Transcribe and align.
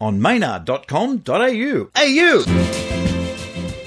on 0.00 0.20
maynard.com.au. 0.20 1.90
AU! 1.96 2.44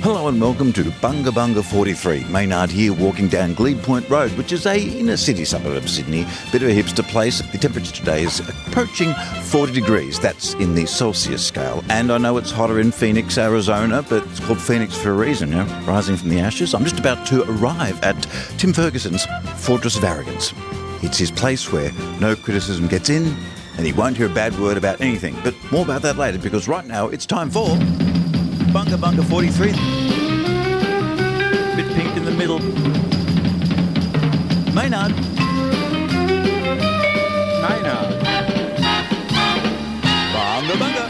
Hello 0.04 0.28
and 0.28 0.42
welcome 0.42 0.74
to 0.74 0.82
Bunga 0.82 1.30
Bunga 1.30 1.64
43. 1.64 2.24
Maynard 2.24 2.72
here 2.72 2.92
walking 2.92 3.28
down 3.28 3.54
Glebe 3.54 3.84
Point 3.84 4.10
Road, 4.10 4.32
which 4.32 4.52
is 4.52 4.66
a 4.66 4.76
inner 4.80 5.16
city 5.16 5.46
suburb 5.46 5.78
of 5.78 5.88
Sydney. 5.88 6.26
Bit 6.52 6.64
of 6.64 6.70
a 6.70 6.74
hipster 6.74 7.08
place. 7.08 7.40
The 7.52 7.60
temperature 7.60 7.92
today 7.94 8.24
is 8.24 8.40
approaching 8.40 9.14
40 9.44 9.74
degrees. 9.74 10.20
That's 10.20 10.56
in 10.56 10.74
the 10.74 10.88
Celsius 10.88 11.46
scale. 11.46 11.84
And 11.88 12.12
I 12.12 12.18
know 12.18 12.38
it's 12.38 12.50
hotter 12.50 12.80
in 12.80 12.92
Phoenix, 12.92 13.38
Arizona, 13.38 14.02
but 14.02 14.26
it's 14.26 14.40
called 14.40 14.60
Phoenix 14.60 14.98
for 14.98 15.12
a 15.12 15.14
reason, 15.14 15.50
you 15.50 15.58
know, 15.58 15.66
rising 15.86 16.18
from 16.18 16.30
the 16.30 16.40
ashes. 16.40 16.74
I'm 16.74 16.84
just 16.84 16.98
about 16.98 17.28
to 17.28 17.44
arrive 17.44 18.04
at 18.04 18.20
Tim 18.58 18.74
Ferguson's 18.74 19.28
Fortress 19.58 19.98
of 19.98 20.04
Arrogance. 20.04 20.52
It's 21.04 21.20
his 21.20 21.30
place 21.30 21.72
where 21.72 21.92
no 22.20 22.36
criticism 22.36 22.88
gets 22.88 23.12
in, 23.12 23.36
and 23.78 23.86
he 23.86 23.94
won't 23.94 24.18
hear 24.18 24.28
a 24.28 24.34
bad 24.34 24.58
word 24.60 24.78
about 24.78 25.02
anything. 25.02 25.36
But 25.44 25.56
more 25.72 25.84
about 25.84 26.02
that 26.04 26.18
later, 26.18 26.38
because 26.38 26.68
right 26.68 26.86
now 26.86 27.08
it's 27.08 27.26
time 27.26 27.50
for 27.50 27.70
Bunga 28.74 28.98
Bunga 28.98 29.24
43. 29.24 29.72
Bit 31.76 31.94
pink 31.96 32.18
in 32.18 32.26
the 32.26 32.32
middle. 32.32 32.60
Maynard. 34.74 35.12
Maynard. 37.62 38.12
Bunga 40.34 40.76
Bunga. 40.82 41.06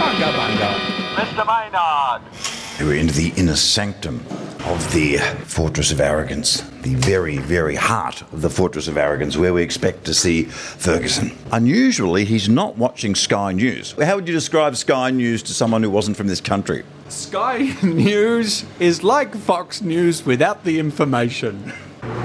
Bunga 0.00 0.28
bunga. 0.38 0.70
Mr. 1.16 1.44
Maynard. 1.46 2.51
We're 2.80 2.94
into 2.94 3.14
the 3.14 3.32
inner 3.36 3.54
sanctum 3.54 4.24
of 4.64 4.92
the 4.92 5.18
Fortress 5.44 5.92
of 5.92 6.00
Arrogance, 6.00 6.62
the 6.82 6.94
very, 6.96 7.38
very 7.38 7.76
heart 7.76 8.22
of 8.32 8.42
the 8.42 8.50
Fortress 8.50 8.88
of 8.88 8.96
Arrogance, 8.96 9.36
where 9.36 9.52
we 9.52 9.62
expect 9.62 10.04
to 10.06 10.14
see 10.14 10.44
Ferguson. 10.44 11.36
Unusually, 11.52 12.24
he's 12.24 12.48
not 12.48 12.76
watching 12.76 13.14
Sky 13.14 13.52
News. 13.52 13.92
How 13.92 14.16
would 14.16 14.26
you 14.26 14.34
describe 14.34 14.74
Sky 14.76 15.10
News 15.10 15.42
to 15.44 15.54
someone 15.54 15.82
who 15.82 15.90
wasn't 15.90 16.16
from 16.16 16.26
this 16.26 16.40
country? 16.40 16.82
Sky 17.08 17.72
News 17.82 18.64
is 18.80 19.04
like 19.04 19.34
Fox 19.36 19.80
News 19.82 20.24
without 20.26 20.64
the 20.64 20.80
information. 20.80 21.72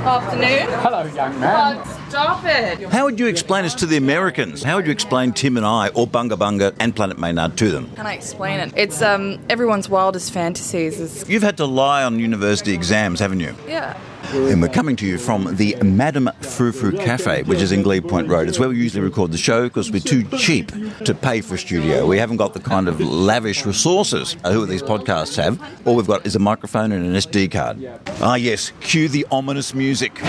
Afternoon. 0.07 0.67
Hello, 0.79 1.03
young 1.07 1.37
man. 1.37 1.81
Oh, 1.83 2.05
stop 2.07 2.45
it. 2.45 2.79
How 2.89 3.03
would 3.03 3.19
you 3.19 3.27
explain 3.27 3.65
us 3.65 3.75
to 3.75 3.85
the 3.85 3.97
Americans? 3.97 4.63
How 4.63 4.77
would 4.77 4.85
you 4.85 4.91
explain 4.93 5.33
Tim 5.33 5.57
and 5.57 5.65
I, 5.65 5.89
or 5.89 6.07
Bunga 6.07 6.37
Bunga 6.37 6.73
and 6.79 6.95
Planet 6.95 7.19
Maynard 7.19 7.57
to 7.57 7.69
them? 7.69 7.91
Can 7.95 8.05
I 8.07 8.13
explain 8.13 8.61
it? 8.61 8.71
It's 8.77 9.01
um 9.01 9.37
everyone's 9.49 9.89
wildest 9.89 10.31
fantasies. 10.31 10.97
Is 11.01 11.29
You've 11.29 11.43
had 11.43 11.57
to 11.57 11.65
lie 11.65 12.03
on 12.05 12.19
university 12.19 12.73
exams, 12.73 13.19
haven't 13.19 13.41
you? 13.41 13.53
yeah. 13.67 13.97
And 14.33 14.61
we're 14.61 14.67
coming 14.67 14.97
to 14.97 15.05
you 15.05 15.17
from 15.17 15.55
the 15.55 15.75
Madame 15.81 16.29
Frou 16.41 16.73
Cafe, 16.73 17.43
which 17.43 17.61
is 17.61 17.71
in 17.71 17.81
Glebe 17.81 18.09
Point 18.09 18.27
Road. 18.27 18.49
It's 18.49 18.59
where 18.59 18.67
we 18.67 18.75
usually 18.75 19.01
record 19.01 19.31
the 19.31 19.37
show 19.37 19.63
because 19.63 19.89
we're 19.89 20.01
too 20.01 20.23
cheap 20.37 20.71
to 21.05 21.13
pay 21.13 21.39
for 21.39 21.55
a 21.55 21.57
studio. 21.57 22.05
We 22.05 22.17
haven't 22.17 22.35
got 22.35 22.53
the 22.53 22.59
kind 22.59 22.89
of 22.89 22.99
lavish 22.99 23.65
resources 23.65 24.35
who 24.45 24.65
these 24.65 24.83
podcasts 24.83 25.41
have. 25.41 25.61
All 25.87 25.95
we've 25.95 26.07
got 26.07 26.25
is 26.25 26.35
a 26.35 26.39
microphone 26.39 26.91
and 26.91 27.05
an 27.05 27.13
SD 27.13 27.51
card. 27.51 27.87
Ah, 28.21 28.35
yes, 28.35 28.73
cue 28.81 29.07
the 29.07 29.25
ominous 29.31 29.73
music. 29.73 30.19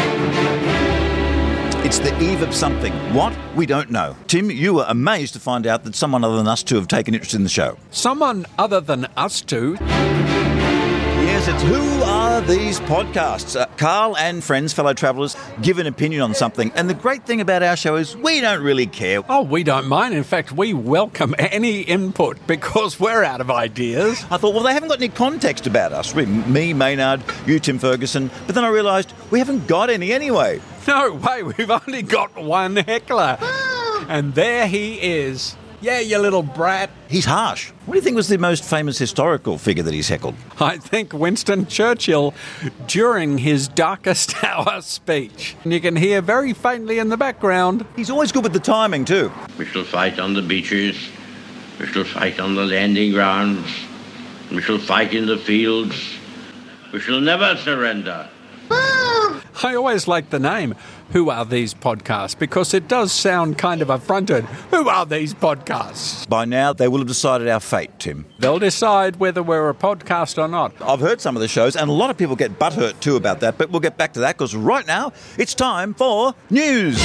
It's 1.84 1.98
the 1.98 2.16
eve 2.22 2.42
of 2.42 2.54
something. 2.54 2.92
What? 3.14 3.36
We 3.56 3.66
don't 3.66 3.90
know. 3.90 4.14
Tim, 4.28 4.50
you 4.50 4.74
were 4.74 4.84
amazed 4.88 5.32
to 5.34 5.40
find 5.40 5.66
out 5.66 5.82
that 5.84 5.96
someone 5.96 6.22
other 6.22 6.36
than 6.36 6.46
us 6.46 6.62
two 6.62 6.76
have 6.76 6.86
taken 6.86 7.14
interest 7.14 7.34
in 7.34 7.42
the 7.42 7.48
show. 7.48 7.78
Someone 7.90 8.46
other 8.58 8.80
than 8.80 9.06
us 9.16 9.40
two. 9.40 9.76
Yes, 11.48 11.62
it's 11.62 11.70
Who 11.72 12.02
Are 12.02 12.42
These 12.42 12.78
Podcasts? 12.80 13.58
Uh, 13.58 13.64
Carl 13.78 14.18
and 14.18 14.44
friends, 14.44 14.74
fellow 14.74 14.92
travellers, 14.92 15.34
give 15.62 15.78
an 15.78 15.86
opinion 15.86 16.20
on 16.20 16.34
something. 16.34 16.70
And 16.74 16.90
the 16.90 16.94
great 16.94 17.24
thing 17.24 17.40
about 17.40 17.62
our 17.62 17.74
show 17.74 17.96
is 17.96 18.14
we 18.14 18.42
don't 18.42 18.62
really 18.62 18.84
care. 18.86 19.22
Oh, 19.30 19.44
we 19.44 19.62
don't 19.62 19.86
mind. 19.88 20.14
In 20.14 20.24
fact, 20.24 20.52
we 20.52 20.74
welcome 20.74 21.34
any 21.38 21.80
input 21.80 22.36
because 22.46 23.00
we're 23.00 23.24
out 23.24 23.40
of 23.40 23.50
ideas. 23.50 24.22
I 24.30 24.36
thought, 24.36 24.52
well, 24.52 24.62
they 24.62 24.74
haven't 24.74 24.90
got 24.90 24.98
any 24.98 25.08
context 25.08 25.66
about 25.66 25.92
us. 25.94 26.14
We- 26.14 26.26
Me, 26.26 26.74
Maynard, 26.74 27.22
you, 27.46 27.58
Tim 27.60 27.78
Ferguson. 27.78 28.30
But 28.44 28.54
then 28.54 28.64
I 28.64 28.68
realised 28.68 29.14
we 29.30 29.38
haven't 29.38 29.66
got 29.66 29.88
any 29.88 30.12
anyway. 30.12 30.60
No 30.86 31.14
way, 31.14 31.42
we've 31.44 31.70
only 31.70 32.02
got 32.02 32.36
one 32.36 32.76
heckler. 32.76 33.38
And 34.06 34.34
there 34.34 34.68
he 34.68 34.96
is. 34.96 35.56
Yeah, 35.80 36.00
you 36.00 36.18
little 36.18 36.42
brat. 36.42 36.90
He's 37.08 37.24
harsh. 37.24 37.70
What 37.86 37.94
do 37.94 37.98
you 37.98 38.02
think 38.02 38.16
was 38.16 38.26
the 38.28 38.36
most 38.36 38.64
famous 38.64 38.98
historical 38.98 39.58
figure 39.58 39.84
that 39.84 39.94
he's 39.94 40.08
heckled? 40.08 40.34
I 40.60 40.76
think 40.76 41.12
Winston 41.12 41.66
Churchill 41.66 42.34
during 42.88 43.38
his 43.38 43.68
darkest 43.68 44.42
hour 44.44 44.82
speech. 44.82 45.54
And 45.62 45.72
you 45.72 45.80
can 45.80 45.94
hear 45.94 46.20
very 46.20 46.52
faintly 46.52 46.98
in 46.98 47.10
the 47.10 47.16
background. 47.16 47.84
He's 47.94 48.10
always 48.10 48.32
good 48.32 48.42
with 48.42 48.54
the 48.54 48.60
timing, 48.60 49.04
too. 49.04 49.30
We 49.56 49.66
shall 49.66 49.84
fight 49.84 50.18
on 50.18 50.34
the 50.34 50.42
beaches. 50.42 50.96
We 51.78 51.86
shall 51.86 52.04
fight 52.04 52.40
on 52.40 52.56
the 52.56 52.66
landing 52.66 53.12
grounds. 53.12 53.68
We 54.50 54.60
shall 54.60 54.78
fight 54.78 55.14
in 55.14 55.26
the 55.26 55.38
fields. 55.38 55.94
We 56.92 56.98
shall 56.98 57.20
never 57.20 57.54
surrender. 57.56 58.28
I 58.70 59.74
always 59.74 60.06
like 60.06 60.30
the 60.30 60.38
name, 60.38 60.74
Who 61.12 61.30
Are 61.30 61.44
These 61.44 61.74
Podcasts? 61.74 62.38
Because 62.38 62.74
it 62.74 62.86
does 62.86 63.12
sound 63.12 63.56
kind 63.56 63.80
of 63.80 63.88
affronted. 63.88 64.44
Who 64.70 64.88
are 64.88 65.06
these 65.06 65.32
podcasts? 65.32 66.28
By 66.28 66.44
now, 66.44 66.72
they 66.72 66.86
will 66.86 66.98
have 66.98 67.08
decided 67.08 67.48
our 67.48 67.60
fate, 67.60 67.90
Tim. 67.98 68.26
They'll 68.38 68.58
decide 68.58 69.16
whether 69.16 69.42
we're 69.42 69.70
a 69.70 69.74
podcast 69.74 70.36
or 70.36 70.48
not. 70.48 70.72
I've 70.82 71.00
heard 71.00 71.20
some 71.20 71.34
of 71.36 71.40
the 71.40 71.48
shows, 71.48 71.76
and 71.76 71.88
a 71.88 71.92
lot 71.92 72.10
of 72.10 72.18
people 72.18 72.36
get 72.36 72.58
butthurt 72.58 73.00
too 73.00 73.16
about 73.16 73.40
that, 73.40 73.56
but 73.56 73.70
we'll 73.70 73.80
get 73.80 73.96
back 73.96 74.12
to 74.14 74.20
that 74.20 74.36
because 74.36 74.54
right 74.54 74.86
now 74.86 75.12
it's 75.38 75.54
time 75.54 75.94
for 75.94 76.34
news. 76.50 76.98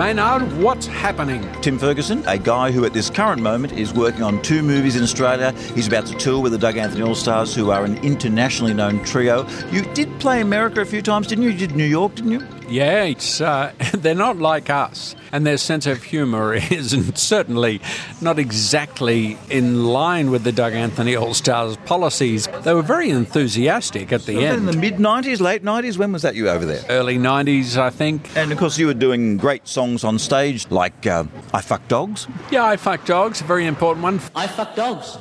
Maynard, 0.00 0.50
what's 0.62 0.86
happening? 0.86 1.46
Tim 1.60 1.78
Ferguson, 1.78 2.24
a 2.26 2.38
guy 2.38 2.72
who 2.72 2.86
at 2.86 2.94
this 2.94 3.10
current 3.10 3.42
moment 3.42 3.74
is 3.74 3.92
working 3.92 4.22
on 4.22 4.40
two 4.40 4.62
movies 4.62 4.96
in 4.96 5.02
Australia. 5.02 5.52
He's 5.74 5.88
about 5.88 6.06
to 6.06 6.14
tour 6.14 6.40
with 6.40 6.52
the 6.52 6.58
Doug 6.58 6.78
Anthony 6.78 7.02
All 7.02 7.14
Stars, 7.14 7.54
who 7.54 7.70
are 7.70 7.84
an 7.84 7.98
internationally 7.98 8.72
known 8.72 9.04
trio. 9.04 9.46
You 9.70 9.82
did 9.92 10.08
play 10.18 10.40
America 10.40 10.80
a 10.80 10.86
few 10.86 11.02
times, 11.02 11.26
didn't 11.26 11.44
you? 11.44 11.50
You 11.50 11.58
did 11.58 11.76
New 11.76 11.84
York, 11.84 12.14
didn't 12.14 12.30
you? 12.30 12.46
Yeah, 12.70 13.02
it's, 13.02 13.42
uh, 13.42 13.72
they're 13.92 14.14
not 14.14 14.38
like 14.38 14.70
us, 14.70 15.16
and 15.32 15.44
their 15.44 15.58
sense 15.58 15.86
of 15.86 16.02
humour 16.02 16.54
isn't 16.70 17.18
certainly 17.18 17.82
not 18.22 18.38
exactly 18.38 19.36
in 19.50 19.84
line 19.84 20.30
with 20.30 20.44
the 20.44 20.52
Doug 20.52 20.72
Anthony 20.72 21.14
All 21.14 21.34
Stars 21.34 21.76
policies. 21.84 22.48
They 22.62 22.72
were 22.72 22.80
very 22.80 23.10
enthusiastic 23.10 24.12
at 24.12 24.22
the 24.22 24.36
Was 24.36 24.44
that 24.44 24.54
in 24.54 24.58
end. 24.60 24.68
the 24.68 24.76
mid 24.78 24.94
90s, 24.94 25.40
late 25.40 25.62
90s? 25.62 25.98
When 25.98 26.12
was 26.12 26.22
that 26.22 26.36
you 26.36 26.48
over 26.48 26.64
there? 26.64 26.82
Early 26.88 27.18
90s, 27.18 27.76
I 27.76 27.90
think. 27.90 28.34
And 28.34 28.50
of 28.50 28.56
course, 28.56 28.78
you 28.78 28.86
were 28.86 28.94
doing 28.94 29.36
great 29.36 29.66
songs 29.66 29.89
on 30.04 30.18
stage 30.18 30.70
like 30.70 31.06
uh, 31.06 31.24
I 31.52 31.60
Fuck 31.60 31.86
Dogs. 31.88 32.26
Yeah, 32.50 32.64
I 32.64 32.76
Fuck 32.76 33.04
Dogs, 33.04 33.40
a 33.40 33.44
very 33.44 33.66
important 33.66 34.02
one. 34.02 34.20
I 34.34 34.46
fuck 34.46 34.74
dogs. 34.76 35.16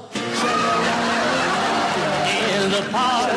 In 2.56 2.72
the 2.72 2.88
park. 2.91 3.30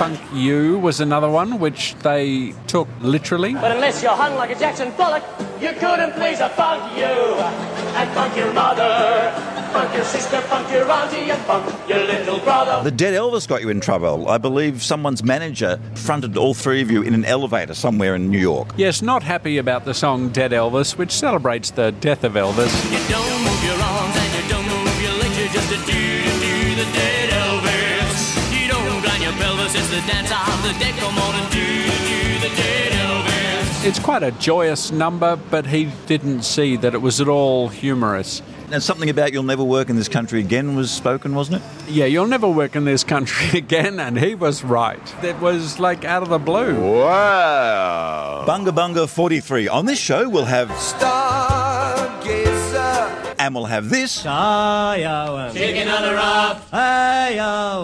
Funk 0.00 0.18
You 0.32 0.78
was 0.78 1.00
another 1.00 1.28
one 1.28 1.58
which 1.58 1.94
they 1.96 2.54
took 2.66 2.88
literally. 3.02 3.52
But 3.52 3.70
unless 3.72 4.02
you're 4.02 4.16
hung 4.16 4.34
like 4.34 4.50
a 4.50 4.58
Jackson 4.58 4.92
Pollock, 4.92 5.22
you 5.60 5.72
couldn't 5.74 6.12
please 6.12 6.40
a 6.40 6.48
funk 6.48 6.96
you. 6.96 7.04
And 7.04 8.10
funk 8.12 8.34
your 8.34 8.50
mother, 8.54 9.30
funk 9.72 9.94
your 9.94 10.04
sister, 10.04 10.40
funk 10.42 10.70
your 10.70 10.90
auntie, 10.90 11.30
and 11.30 11.40
funk 11.42 11.88
your 11.88 11.98
little 12.04 12.38
brother. 12.40 12.82
The 12.82 12.90
Dead 12.90 13.14
Elvis 13.14 13.46
got 13.46 13.62
you 13.62 13.68
in 13.68 13.80
trouble. 13.80 14.28
I 14.28 14.38
believe 14.38 14.82
someone's 14.82 15.22
manager 15.22 15.80
fronted 15.94 16.36
all 16.36 16.54
three 16.54 16.82
of 16.82 16.90
you 16.90 17.02
in 17.02 17.14
an 17.14 17.24
elevator 17.24 17.74
somewhere 17.74 18.14
in 18.14 18.30
New 18.30 18.38
York. 18.38 18.68
Yes, 18.76 19.02
not 19.02 19.22
happy 19.22 19.58
about 19.58 19.84
the 19.84 19.94
song 19.94 20.30
Dead 20.30 20.52
Elvis, 20.52 20.96
which 20.98 21.12
celebrates 21.12 21.70
the 21.70 21.92
death 21.92 22.24
of 22.24 22.34
Elvis. 22.34 22.72
You 22.90 22.98
don't 23.08 23.42
move 23.42 23.64
your 23.64 23.78
arms 23.80 24.16
and 24.16 24.42
you 24.42 24.50
don't 24.50 24.66
move 24.68 25.02
your 25.02 25.12
legs, 25.12 25.38
you 25.38 25.48
just 25.48 25.70
a 25.72 25.76
do 25.86 25.92
do 25.92 26.74
the 26.76 26.88
dead 26.92 27.30
Elvis. 27.30 28.60
You 28.60 28.68
don't 28.68 29.00
grind 29.02 29.22
your 29.22 29.32
pelvis, 29.32 29.74
it's 29.74 29.90
the 29.90 30.00
dance 30.10 30.30
of 30.30 30.62
the 30.62 30.78
dead. 30.78 30.94
Come 30.98 31.18
on 31.18 31.34
and 31.34 31.52
do 31.52 31.60
do 31.60 32.48
the 32.48 32.54
dead 32.56 32.92
Elvis. 32.92 33.84
It's 33.86 33.98
quite 33.98 34.22
a 34.22 34.30
joyous 34.32 34.90
number, 34.92 35.36
but 35.36 35.66
he 35.66 35.90
didn't 36.06 36.42
see 36.42 36.76
that 36.76 36.94
it 36.94 37.00
was 37.00 37.20
at 37.20 37.28
all 37.28 37.68
humorous. 37.68 38.42
And 38.72 38.80
something 38.80 39.10
about 39.10 39.32
you'll 39.32 39.42
never 39.42 39.64
work 39.64 39.90
in 39.90 39.96
this 39.96 40.08
country 40.08 40.38
again 40.38 40.76
was 40.76 40.92
spoken, 40.92 41.34
wasn't 41.34 41.56
it? 41.60 41.90
Yeah, 41.90 42.04
you'll 42.04 42.28
never 42.28 42.48
work 42.48 42.76
in 42.76 42.84
this 42.84 43.02
country 43.02 43.58
again, 43.58 43.98
and 43.98 44.16
he 44.18 44.36
was 44.36 44.62
right. 44.62 45.00
It 45.24 45.36
was 45.40 45.80
like 45.80 46.04
out 46.04 46.22
of 46.22 46.28
the 46.28 46.38
blue. 46.38 46.78
Wow. 46.80 48.44
Bunga 48.46 48.68
Bunga 48.70 49.08
43. 49.08 49.66
On 49.68 49.86
this 49.86 49.98
show, 49.98 50.28
we'll 50.28 50.44
have 50.44 50.70
Stargazer. 50.78 53.34
And 53.40 53.54
we'll 53.56 53.64
have 53.64 53.88
this. 53.88 54.22
Chicken 54.22 55.88
on 55.88 56.04
a 56.04 56.14
rock. 56.14 56.62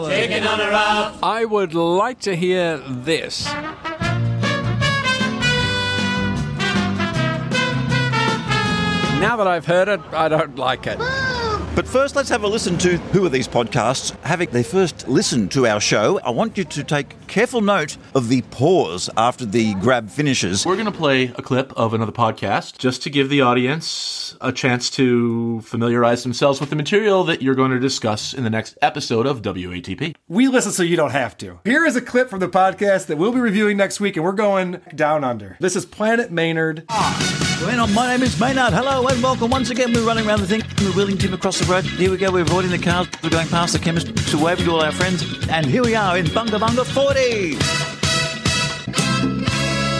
Chicken 0.08 0.44
on 0.46 0.60
a 0.60 0.70
rock. 0.70 1.16
I 1.22 1.44
would 1.44 1.74
like 1.74 2.20
to 2.20 2.36
hear 2.36 2.78
this. 2.78 3.48
Now 9.20 9.36
that 9.36 9.46
I've 9.46 9.64
heard 9.64 9.88
it, 9.88 10.00
I 10.12 10.28
don't 10.28 10.56
like 10.56 10.86
it. 10.86 10.98
But 11.76 11.86
first, 11.86 12.16
let's 12.16 12.30
have 12.30 12.42
a 12.42 12.48
listen 12.48 12.78
to 12.78 12.96
who 12.96 13.26
are 13.26 13.28
these 13.28 13.46
podcasts. 13.46 14.18
Having 14.22 14.48
they 14.48 14.62
first 14.62 15.06
listen 15.08 15.46
to 15.50 15.66
our 15.66 15.78
show, 15.78 16.18
I 16.20 16.30
want 16.30 16.56
you 16.56 16.64
to 16.64 16.82
take 16.82 17.26
careful 17.26 17.60
note 17.60 17.98
of 18.14 18.30
the 18.30 18.40
pause 18.40 19.10
after 19.14 19.44
the 19.44 19.74
grab 19.74 20.08
finishes. 20.08 20.64
We're 20.64 20.76
going 20.76 20.86
to 20.86 20.90
play 20.90 21.24
a 21.24 21.42
clip 21.42 21.74
of 21.76 21.92
another 21.92 22.12
podcast 22.12 22.78
just 22.78 23.02
to 23.02 23.10
give 23.10 23.28
the 23.28 23.42
audience 23.42 24.38
a 24.40 24.52
chance 24.52 24.88
to 24.92 25.60
familiarize 25.60 26.22
themselves 26.22 26.60
with 26.60 26.70
the 26.70 26.76
material 26.76 27.24
that 27.24 27.42
you're 27.42 27.54
going 27.54 27.72
to 27.72 27.78
discuss 27.78 28.32
in 28.32 28.42
the 28.42 28.48
next 28.48 28.78
episode 28.80 29.26
of 29.26 29.42
WATP. 29.42 30.14
We 30.28 30.48
listen 30.48 30.72
so 30.72 30.82
you 30.82 30.96
don't 30.96 31.10
have 31.10 31.36
to. 31.38 31.60
Here 31.64 31.84
is 31.84 31.94
a 31.94 32.00
clip 32.00 32.30
from 32.30 32.40
the 32.40 32.48
podcast 32.48 33.04
that 33.08 33.18
we'll 33.18 33.32
be 33.32 33.40
reviewing 33.40 33.76
next 33.76 34.00
week, 34.00 34.16
and 34.16 34.24
we're 34.24 34.32
going 34.32 34.80
down 34.94 35.24
under. 35.24 35.58
This 35.60 35.76
is 35.76 35.84
Planet 35.84 36.32
Maynard. 36.32 36.84
Ah. 36.88 37.36
Well, 37.62 37.86
my 37.86 38.08
name 38.08 38.22
is 38.22 38.38
Maynard. 38.38 38.74
Hello 38.74 39.06
and 39.06 39.22
welcome 39.22 39.50
once 39.50 39.70
again. 39.70 39.90
We're 39.92 40.06
running 40.06 40.26
around 40.26 40.40
the 40.40 40.46
thing. 40.46 40.62
We're 40.78 40.92
wheeling 40.92 41.16
Tim 41.16 41.32
across 41.32 41.58
the 41.58 41.64
road. 41.68 41.84
Here 41.84 42.10
we 42.10 42.16
go. 42.16 42.30
We're 42.30 42.42
avoiding 42.42 42.70
the 42.70 42.78
cars. 42.78 43.08
We're 43.22 43.30
going 43.30 43.48
past 43.48 43.72
the 43.72 43.78
chemist 43.78 44.14
to 44.30 44.38
wave 44.38 44.58
to 44.58 44.70
all 44.70 44.82
our 44.82 44.92
friends. 44.92 45.22
And 45.48 45.66
here 45.66 45.82
we 45.82 45.94
are 45.94 46.16
in 46.16 46.26
Bunga 46.26 46.58
Bunga 46.58 46.84
40. 46.84 47.56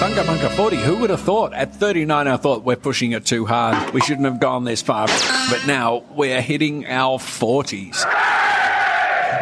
Bunga 0.01 0.25
Bunga 0.25 0.51
40, 0.51 0.77
who 0.77 0.97
would 0.99 1.11
have 1.11 1.23
thought? 1.23 1.53
At 1.55 1.75
39, 1.75 2.29
I 2.29 2.37
thought 2.37 2.65
we're 2.65 2.77
pushing 2.77 3.13
it 3.13 3.25
too 3.25 3.47
hard. 3.47 3.93
We 3.93 4.01
shouldn't 4.01 4.27
have 4.27 4.39
gone 4.41 4.65
this 4.65 4.83
far. 4.83 5.09
But 5.51 5.67
now 5.67 6.05
we're 6.15 6.41
hitting 6.41 6.87
our 6.87 7.19
40s. 7.19 8.05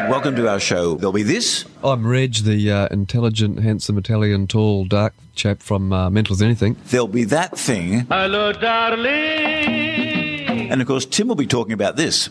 Welcome 0.09 0.37
to 0.37 0.49
our 0.49 0.61
show. 0.61 0.97
There'll 0.97 1.12
be 1.12 1.23
this. 1.23 1.65
I'm 1.82 2.06
Reg, 2.06 2.35
the 2.44 2.71
uh, 2.71 2.88
intelligent, 2.91 3.61
handsome, 3.61 3.99
Italian, 3.99 4.47
tall, 4.47 4.85
dark 4.85 5.15
chap 5.35 5.62
from 5.62 5.93
uh, 5.93 6.11
Mental 6.11 6.35
as 6.35 6.43
Anything. 6.43 6.76
There'll 6.87 7.09
be 7.09 7.25
that 7.25 7.59
thing. 7.59 8.00
Hello, 8.11 8.53
darling. 8.53 10.24
And 10.70 10.81
of 10.81 10.87
course, 10.87 11.06
Tim 11.06 11.28
will 11.28 11.34
be 11.34 11.46
talking 11.46 11.72
about 11.72 11.96
this. 11.96 12.28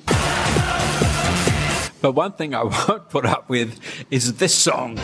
But 2.01 2.11
one 2.15 2.33
thing 2.33 2.53
I 2.53 2.63
won't 2.87 3.09
put 3.09 3.25
up 3.25 3.47
with 3.49 3.79
is 4.11 4.35
this 4.35 4.53
song. 4.53 4.97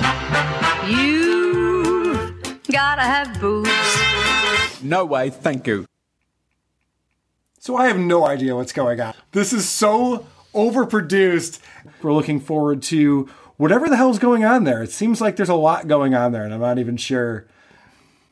You 0.88 2.36
gotta 2.72 3.04
have 3.04 3.40
boobs. 3.40 4.84
No 4.84 5.06
way, 5.06 5.30
thank 5.30 5.66
you. 5.68 5.86
So 7.60 7.78
I 7.78 7.88
have 7.88 7.98
no 7.98 8.26
idea 8.26 8.56
what's 8.56 8.74
going 8.74 9.00
on. 9.00 9.14
This 9.32 9.54
is 9.54 9.68
so 9.68 10.26
overproduced. 10.54 11.60
We're 12.02 12.14
looking 12.14 12.40
forward 12.40 12.82
to 12.84 13.30
whatever 13.58 13.90
the 13.90 13.98
hell's 13.98 14.20
going 14.20 14.44
on 14.44 14.64
there. 14.64 14.82
It 14.82 14.92
seems 14.92 15.22
like 15.22 15.36
there's 15.36 15.50
a 15.50 15.56
lot 15.56 15.88
going 15.88 16.16
on 16.16 16.32
there, 16.32 16.44
and 16.44 16.54
I'm 16.54 16.62
not 16.62 16.80
even 16.80 16.98
sure 16.98 17.46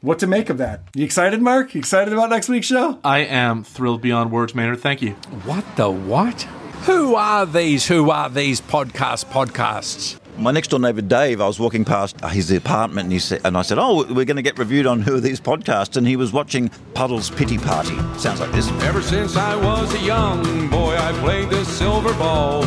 what 0.02 0.20
to 0.20 0.28
make 0.28 0.50
of 0.50 0.58
that. 0.58 0.82
You 0.94 1.04
excited, 1.04 1.42
Mark? 1.42 1.74
You 1.74 1.80
excited 1.80 2.14
about 2.14 2.30
next 2.30 2.50
week's 2.50 2.68
show? 2.68 3.00
I 3.04 3.20
am 3.20 3.64
thrilled 3.64 4.02
beyond 4.02 4.32
words, 4.32 4.54
Maynard. 4.54 4.80
Thank 4.80 5.02
you. 5.02 5.12
What 5.46 5.64
the 5.76 5.90
what? 5.90 6.44
Who 6.86 7.16
are 7.16 7.46
these? 7.46 7.88
Who 7.88 8.12
are 8.12 8.30
these 8.30 8.62
podcast 8.62 9.26
podcasts? 9.26 10.20
My 10.38 10.52
next 10.52 10.68
door 10.68 10.80
neighbour 10.80 11.02
Dave, 11.02 11.42
I 11.42 11.48
was 11.48 11.60
walking 11.60 11.84
past 11.84 12.24
uh, 12.24 12.28
his 12.28 12.52
apartment 12.52 13.06
and, 13.06 13.12
he 13.14 13.18
said, 13.18 13.42
and 13.44 13.58
I 13.58 13.64
said, 13.64 13.80
Oh, 13.80 14.06
we're 14.14 14.24
going 14.24 14.36
to 14.36 14.44
get 14.44 14.60
reviewed 14.60 14.86
on 14.86 15.02
who 15.02 15.16
are 15.16 15.20
these 15.20 15.42
podcasts. 15.42 15.98
And 15.98 16.08
he 16.08 16.16
was 16.16 16.32
watching 16.32 16.70
Puddle's 16.94 17.32
Pity 17.32 17.58
Party. 17.58 17.98
Sounds 18.20 18.40
like 18.40 18.52
this. 18.52 18.70
Ever 18.84 19.02
since 19.02 19.36
I 19.36 19.56
was 19.56 19.92
a 19.96 20.00
young 20.00 20.70
boy, 20.70 20.96
I 20.96 21.12
played 21.24 21.50
the 21.50 21.66
silver 21.66 22.14
ball. 22.14 22.62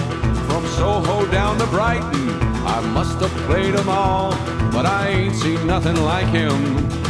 From 0.48 0.66
Soho 0.66 1.30
down 1.30 1.58
to 1.58 1.66
Brighton, 1.66 2.30
I 2.66 2.80
must 2.92 3.20
have 3.20 3.30
played 3.46 3.74
them 3.74 3.88
all. 3.88 4.32
But 4.72 4.86
I 4.86 5.08
ain't 5.08 5.36
seen 5.36 5.64
nothing 5.64 5.94
like 5.96 6.26
him 6.26 7.09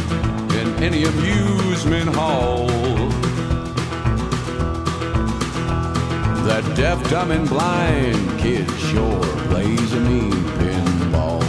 any 0.83 1.03
amusement 1.03 2.13
hall. 2.15 2.67
That 6.45 6.63
deaf, 6.75 7.07
dumb, 7.09 7.31
and 7.31 7.47
blind 7.47 8.39
kid 8.39 8.69
sure 8.79 9.21
plays 9.49 9.93
a 9.93 9.99
mean 9.99 10.31
pinball. 10.31 11.41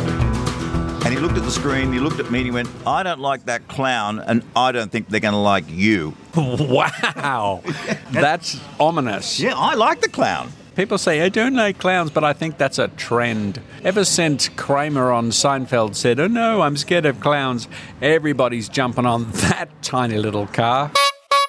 And 1.05 1.15
he 1.15 1.19
looked 1.19 1.37
at 1.37 1.45
the 1.45 1.51
screen, 1.51 1.93
he 1.93 1.99
looked 1.99 2.21
at 2.21 2.31
me, 2.31 2.41
and 2.41 2.47
he 2.47 2.51
went, 2.51 2.69
I 2.87 3.03
don't 3.03 3.21
like 3.21 3.47
that 3.47 3.67
clown, 3.69 4.21
and 4.21 4.43
I 4.55 4.71
don't 4.71 4.93
think 4.93 5.09
they're 5.09 5.21
going 5.21 5.33
to 5.33 5.39
like 5.39 5.65
you. 5.69 6.15
Wow. 6.37 7.63
That's 8.11 8.61
ominous. 8.79 9.41
Yeah, 9.41 9.55
I 9.57 9.75
like 9.75 10.01
the 10.01 10.09
clown. 10.09 10.51
People 10.75 10.97
say, 10.97 11.21
I 11.21 11.29
don't 11.29 11.55
like 11.55 11.79
clowns, 11.79 12.11
but 12.11 12.25
I 12.25 12.33
think 12.33 12.57
that's 12.57 12.79
a 12.79 12.89
trend. 12.89 13.61
Ever 13.85 14.07
since 14.07 14.49
Kramer 14.49 15.13
on 15.13 15.29
Seinfeld 15.31 15.95
said, 15.95 16.19
Oh 16.19 16.29
no, 16.29 16.63
I'm 16.63 16.79
scared 16.79 17.05
of 17.05 17.21
clowns, 17.21 17.69
everybody's 18.01 18.71
jumping 18.71 19.05
on 19.05 19.31
that 19.33 19.69
tiny 19.83 20.17
little 20.17 20.47
car. 20.47 20.91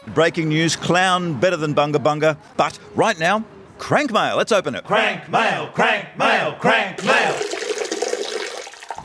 Breaking 0.07 0.49
news 0.49 0.75
clown 0.75 1.39
better 1.39 1.55
than 1.55 1.73
Bunga 1.73 2.03
Bunga. 2.03 2.37
But 2.57 2.77
right 2.95 3.17
now, 3.17 3.45
crank 3.77 4.11
mail. 4.11 4.35
Let's 4.35 4.51
open 4.51 4.75
it. 4.75 4.83
Crank 4.83 5.29
mail, 5.29 5.67
crank 5.67 6.17
mail, 6.17 6.53
crank 6.59 7.01
mail. 7.05 7.35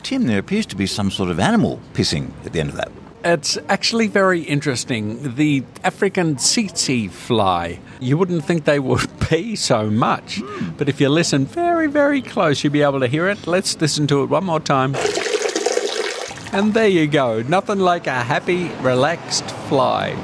Tim, 0.03 0.27
there 0.27 0.39
appears 0.39 0.65
to 0.65 0.75
be 0.75 0.85
some 0.85 1.11
sort 1.11 1.29
of 1.29 1.39
animal 1.39 1.79
pissing 1.93 2.31
at 2.45 2.51
the 2.51 2.59
end 2.59 2.69
of 2.71 2.75
that. 2.75 2.91
It's 3.23 3.57
actually 3.67 4.07
very 4.07 4.41
interesting. 4.41 5.35
The 5.35 5.63
African 5.83 6.35
tsetse 6.37 7.11
fly. 7.11 7.79
You 7.99 8.17
wouldn't 8.17 8.45
think 8.45 8.63
they 8.63 8.79
would 8.79 9.09
pee 9.29 9.57
so 9.57 9.89
much, 9.89 10.41
but 10.77 10.87
if 10.87 11.01
you 11.01 11.09
listen 11.09 11.45
very, 11.45 11.87
very 11.87 12.21
close, 12.21 12.63
you'll 12.63 12.71
be 12.73 12.81
able 12.81 13.01
to 13.01 13.07
hear 13.07 13.27
it. 13.27 13.45
Let's 13.45 13.79
listen 13.79 14.07
to 14.07 14.23
it 14.23 14.27
one 14.27 14.45
more 14.45 14.61
time. 14.61 14.95
And 16.53 16.73
there 16.73 16.87
you 16.87 17.07
go. 17.07 17.41
Nothing 17.41 17.79
like 17.79 18.07
a 18.07 18.23
happy, 18.23 18.69
relaxed 18.81 19.51
fly. 19.67 20.15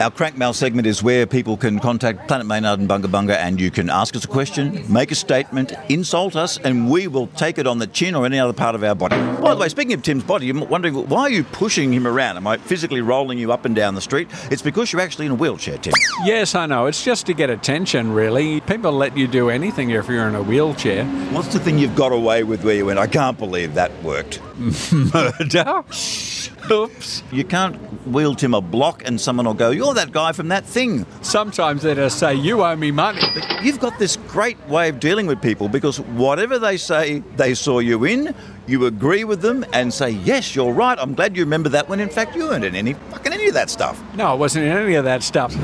Our 0.00 0.12
crank 0.12 0.36
mail 0.36 0.52
segment 0.52 0.86
is 0.86 1.02
where 1.02 1.26
people 1.26 1.56
can 1.56 1.80
contact 1.80 2.28
Planet 2.28 2.46
Maynard 2.46 2.78
and 2.78 2.88
Bunga 2.88 3.06
Bunga 3.06 3.34
and 3.36 3.60
you 3.60 3.72
can 3.72 3.90
ask 3.90 4.14
us 4.14 4.24
a 4.24 4.28
question, 4.28 4.84
make 4.88 5.10
a 5.10 5.16
statement, 5.16 5.72
insult 5.88 6.36
us, 6.36 6.56
and 6.56 6.88
we 6.88 7.08
will 7.08 7.26
take 7.26 7.58
it 7.58 7.66
on 7.66 7.80
the 7.80 7.88
chin 7.88 8.14
or 8.14 8.24
any 8.24 8.38
other 8.38 8.52
part 8.52 8.76
of 8.76 8.84
our 8.84 8.94
body. 8.94 9.16
By 9.42 9.54
the 9.54 9.60
way, 9.60 9.68
speaking 9.68 9.94
of 9.94 10.02
Tim's 10.02 10.22
body, 10.22 10.46
you're 10.46 10.64
wondering 10.66 10.94
why 11.08 11.22
are 11.22 11.30
you 11.30 11.42
pushing 11.42 11.92
him 11.92 12.06
around? 12.06 12.36
Am 12.36 12.46
I 12.46 12.58
physically 12.58 13.00
rolling 13.00 13.38
you 13.38 13.50
up 13.50 13.64
and 13.64 13.74
down 13.74 13.96
the 13.96 14.00
street? 14.00 14.28
It's 14.52 14.62
because 14.62 14.92
you're 14.92 15.02
actually 15.02 15.26
in 15.26 15.32
a 15.32 15.34
wheelchair, 15.34 15.78
Tim. 15.78 15.94
Yes, 16.24 16.54
I 16.54 16.66
know. 16.66 16.86
It's 16.86 17.02
just 17.02 17.26
to 17.26 17.34
get 17.34 17.50
attention, 17.50 18.12
really. 18.12 18.60
People 18.60 18.92
let 18.92 19.16
you 19.16 19.26
do 19.26 19.50
anything 19.50 19.90
if 19.90 20.06
you're 20.06 20.28
in 20.28 20.36
a 20.36 20.42
wheelchair. 20.44 21.06
What's 21.32 21.52
the 21.52 21.58
thing 21.58 21.76
you've 21.76 21.96
got 21.96 22.12
away 22.12 22.44
with 22.44 22.62
where 22.62 22.76
you 22.76 22.86
went, 22.86 23.00
I 23.00 23.08
can't 23.08 23.36
believe 23.36 23.74
that 23.74 23.90
worked? 24.04 24.40
Murder? 24.58 25.64
Oh. 25.66 25.84
Oops. 26.70 27.22
You 27.32 27.44
can't 27.44 27.76
wheel 28.06 28.34
him 28.34 28.54
a 28.54 28.60
block 28.60 29.02
and 29.06 29.20
someone 29.20 29.46
will 29.46 29.54
go, 29.54 29.70
You're 29.70 29.94
that 29.94 30.12
guy 30.12 30.32
from 30.32 30.48
that 30.48 30.64
thing. 30.64 31.06
Sometimes 31.22 31.82
they 31.82 31.94
just 31.94 32.18
say, 32.18 32.34
You 32.34 32.62
owe 32.62 32.76
me 32.76 32.90
money. 32.90 33.22
But 33.34 33.64
You've 33.64 33.80
got 33.80 33.98
this 33.98 34.16
great 34.28 34.58
way 34.68 34.88
of 34.88 35.00
dealing 35.00 35.26
with 35.26 35.40
people 35.40 35.68
because 35.68 36.00
whatever 36.00 36.58
they 36.58 36.76
say 36.76 37.20
they 37.36 37.54
saw 37.54 37.78
you 37.78 38.04
in, 38.04 38.34
you 38.66 38.86
agree 38.86 39.24
with 39.24 39.40
them 39.40 39.64
and 39.72 39.92
say, 39.92 40.10
Yes, 40.10 40.54
you're 40.54 40.72
right. 40.72 40.98
I'm 40.98 41.14
glad 41.14 41.36
you 41.36 41.44
remember 41.44 41.68
that 41.70 41.88
when 41.88 42.00
in 42.00 42.08
fact 42.10 42.36
you 42.36 42.48
weren't 42.48 42.64
in 42.64 42.74
any 42.74 42.94
fucking 42.94 43.32
any 43.32 43.48
of 43.48 43.54
that 43.54 43.70
stuff. 43.70 44.02
No, 44.14 44.26
I 44.26 44.34
wasn't 44.34 44.66
in 44.66 44.72
any 44.72 44.94
of 44.94 45.04
that 45.04 45.22
stuff. 45.22 45.54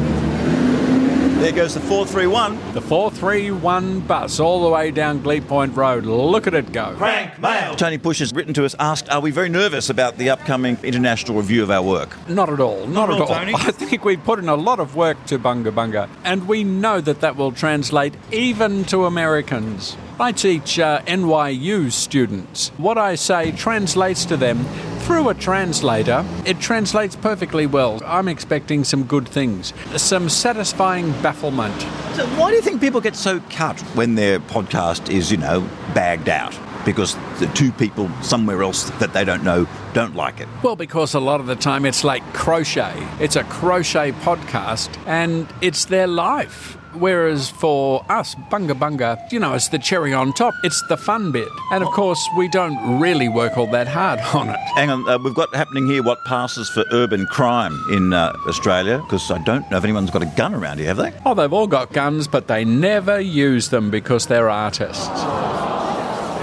There 1.45 1.53
goes 1.53 1.75
the 1.75 1.81
431. 1.81 2.73
The 2.73 2.81
431 2.81 4.01
bus 4.01 4.41
all 4.41 4.63
the 4.63 4.71
way 4.71 4.91
down 4.91 5.21
Glebe 5.21 5.47
Point 5.47 5.77
Road. 5.77 6.07
Look 6.07 6.47
at 6.47 6.55
it 6.55 6.73
go. 6.73 6.95
Crank 6.97 7.39
mail. 7.39 7.77
Tony 7.77 7.99
Push 7.99 8.21
has 8.21 8.33
written 8.33 8.55
to 8.55 8.65
us, 8.65 8.75
asked, 8.79 9.11
Are 9.11 9.21
we 9.21 9.31
very 9.31 9.51
nervous 9.51 9.91
about 9.91 10.17
the 10.17 10.31
upcoming 10.31 10.79
international 10.83 11.37
review 11.37 11.63
of 11.63 11.71
our 11.71 11.83
work? 11.83 12.17
Not 12.31 12.49
at 12.49 12.61
all. 12.61 12.87
Not, 12.87 13.11
at 13.11 13.17
at 13.17 13.21
all, 13.21 13.29
all. 13.29 13.41
Tony. 13.41 13.53
I 13.59 13.73
think 13.73 14.07
we 14.07 14.17
put 14.17 14.39
in 14.39 14.49
a 14.49 14.55
lot 14.55 14.81
of 14.81 14.97
work 14.97 15.23
to 15.27 15.39
Bunga 15.39 15.71
Bunga, 15.71 16.09
and 16.25 16.49
we 16.49 16.65
know 16.65 17.03
that 17.03 17.21
that 17.21 17.37
will 17.37 17.53
translate 17.53 18.15
even 18.33 18.85
to 18.85 19.05
Americans. 19.05 19.99
I 20.19 20.33
teach 20.33 20.79
uh, 20.79 21.03
NYU 21.03 21.93
students. 21.93 22.71
What 22.79 22.97
I 22.97 23.17
say 23.17 23.53
translates 23.53 24.25
to 24.27 24.39
them 24.39 24.65
through 25.05 25.29
a 25.29 25.35
translator. 25.35 26.25
It 26.47 26.61
translates 26.61 27.15
perfectly 27.15 27.67
well. 27.67 28.01
I'm 28.07 28.27
expecting 28.27 28.85
some 28.85 29.05
good 29.05 29.29
things, 29.29 29.75
some 29.97 30.31
satisfying 30.31 31.13
bafflement. 31.23 31.79
So 32.17 32.27
why 32.39 32.51
do 32.51 32.57
you 32.57 32.63
think 32.63 32.81
people 32.81 33.03
get 33.03 33.15
so 33.15 33.41
cut 33.51 33.79
when 33.95 34.15
their 34.15 34.41
podcast 34.41 35.13
is, 35.13 35.31
you 35.31 35.37
know, 35.37 35.61
bagged 35.95 36.31
out? 36.31 36.59
Because 36.87 37.17
the 37.39 37.51
two 37.55 37.71
people 37.73 38.11
somewhere 38.23 38.63
else 38.63 38.91
that 38.99 39.13
they 39.13 39.25
don't 39.25 39.45
know 39.45 39.67
don't 39.93 40.15
like 40.17 40.41
it. 40.41 40.49
Well, 40.63 40.77
because 40.77 41.13
a 41.15 41.21
lot 41.21 41.41
of 41.41 41.47
the 41.47 41.57
time 41.57 41.85
it's 41.85 42.03
like 42.03 42.23
crochet. 42.33 42.95
It's 43.21 43.37
a 43.37 43.45
crochet 43.45 44.13
podcast 44.13 44.97
and 45.07 45.47
it's 45.61 45.85
their 45.85 46.07
life. 46.07 46.79
Whereas 46.95 47.51
for 47.51 48.05
us, 48.09 48.35
Bunga 48.51 48.75
Bunga, 48.75 49.33
you 49.33 49.39
know, 49.39 49.55
it's 49.55 49.69
the 49.69 49.79
cherry 49.79 50.13
on 50.13 50.33
top. 50.33 50.55
It's 50.63 50.83
the 50.89 50.97
fun 50.97 51.33
bit. 51.33 51.49
And 51.71 51.83
of 51.83 51.91
course, 51.91 52.27
we 52.37 52.49
don't 52.49 53.01
really 53.01 53.29
work 53.29 53.57
all 53.59 53.67
that 53.69 53.89
hard 53.89 54.21
on 54.35 54.51
it. 54.51 54.57
Hang 54.75 54.91
on, 54.91 55.09
uh, 55.09 55.19
we've 55.19 55.35
got 55.35 55.55
happening 55.55 55.87
here 55.87 56.03
what 56.03 56.25
passes 56.25 56.69
for 56.71 56.85
urban 56.93 57.27
crime 57.27 57.79
in 57.91 58.13
uh, 58.13 58.33
Australia, 58.47 58.99
because 58.99 59.31
I 59.31 59.39
don't 59.39 59.69
know 59.71 59.77
if 59.79 59.85
anyone's 59.85 60.11
got 60.11 60.23
a 60.23 60.33
gun 60.37 60.55
around 60.55 60.79
here, 60.79 60.89
have 60.89 60.97
they? 60.97 61.13
Oh, 61.27 61.35
they've 61.35 61.53
all 61.53 61.67
got 61.67 61.93
guns, 61.93 62.29
but 62.29 62.47
they 62.49 62.65
never 62.65 63.21
use 63.21 63.69
them 63.71 63.91
because 63.91 64.27
they're 64.27 64.51
artists. 64.51 65.09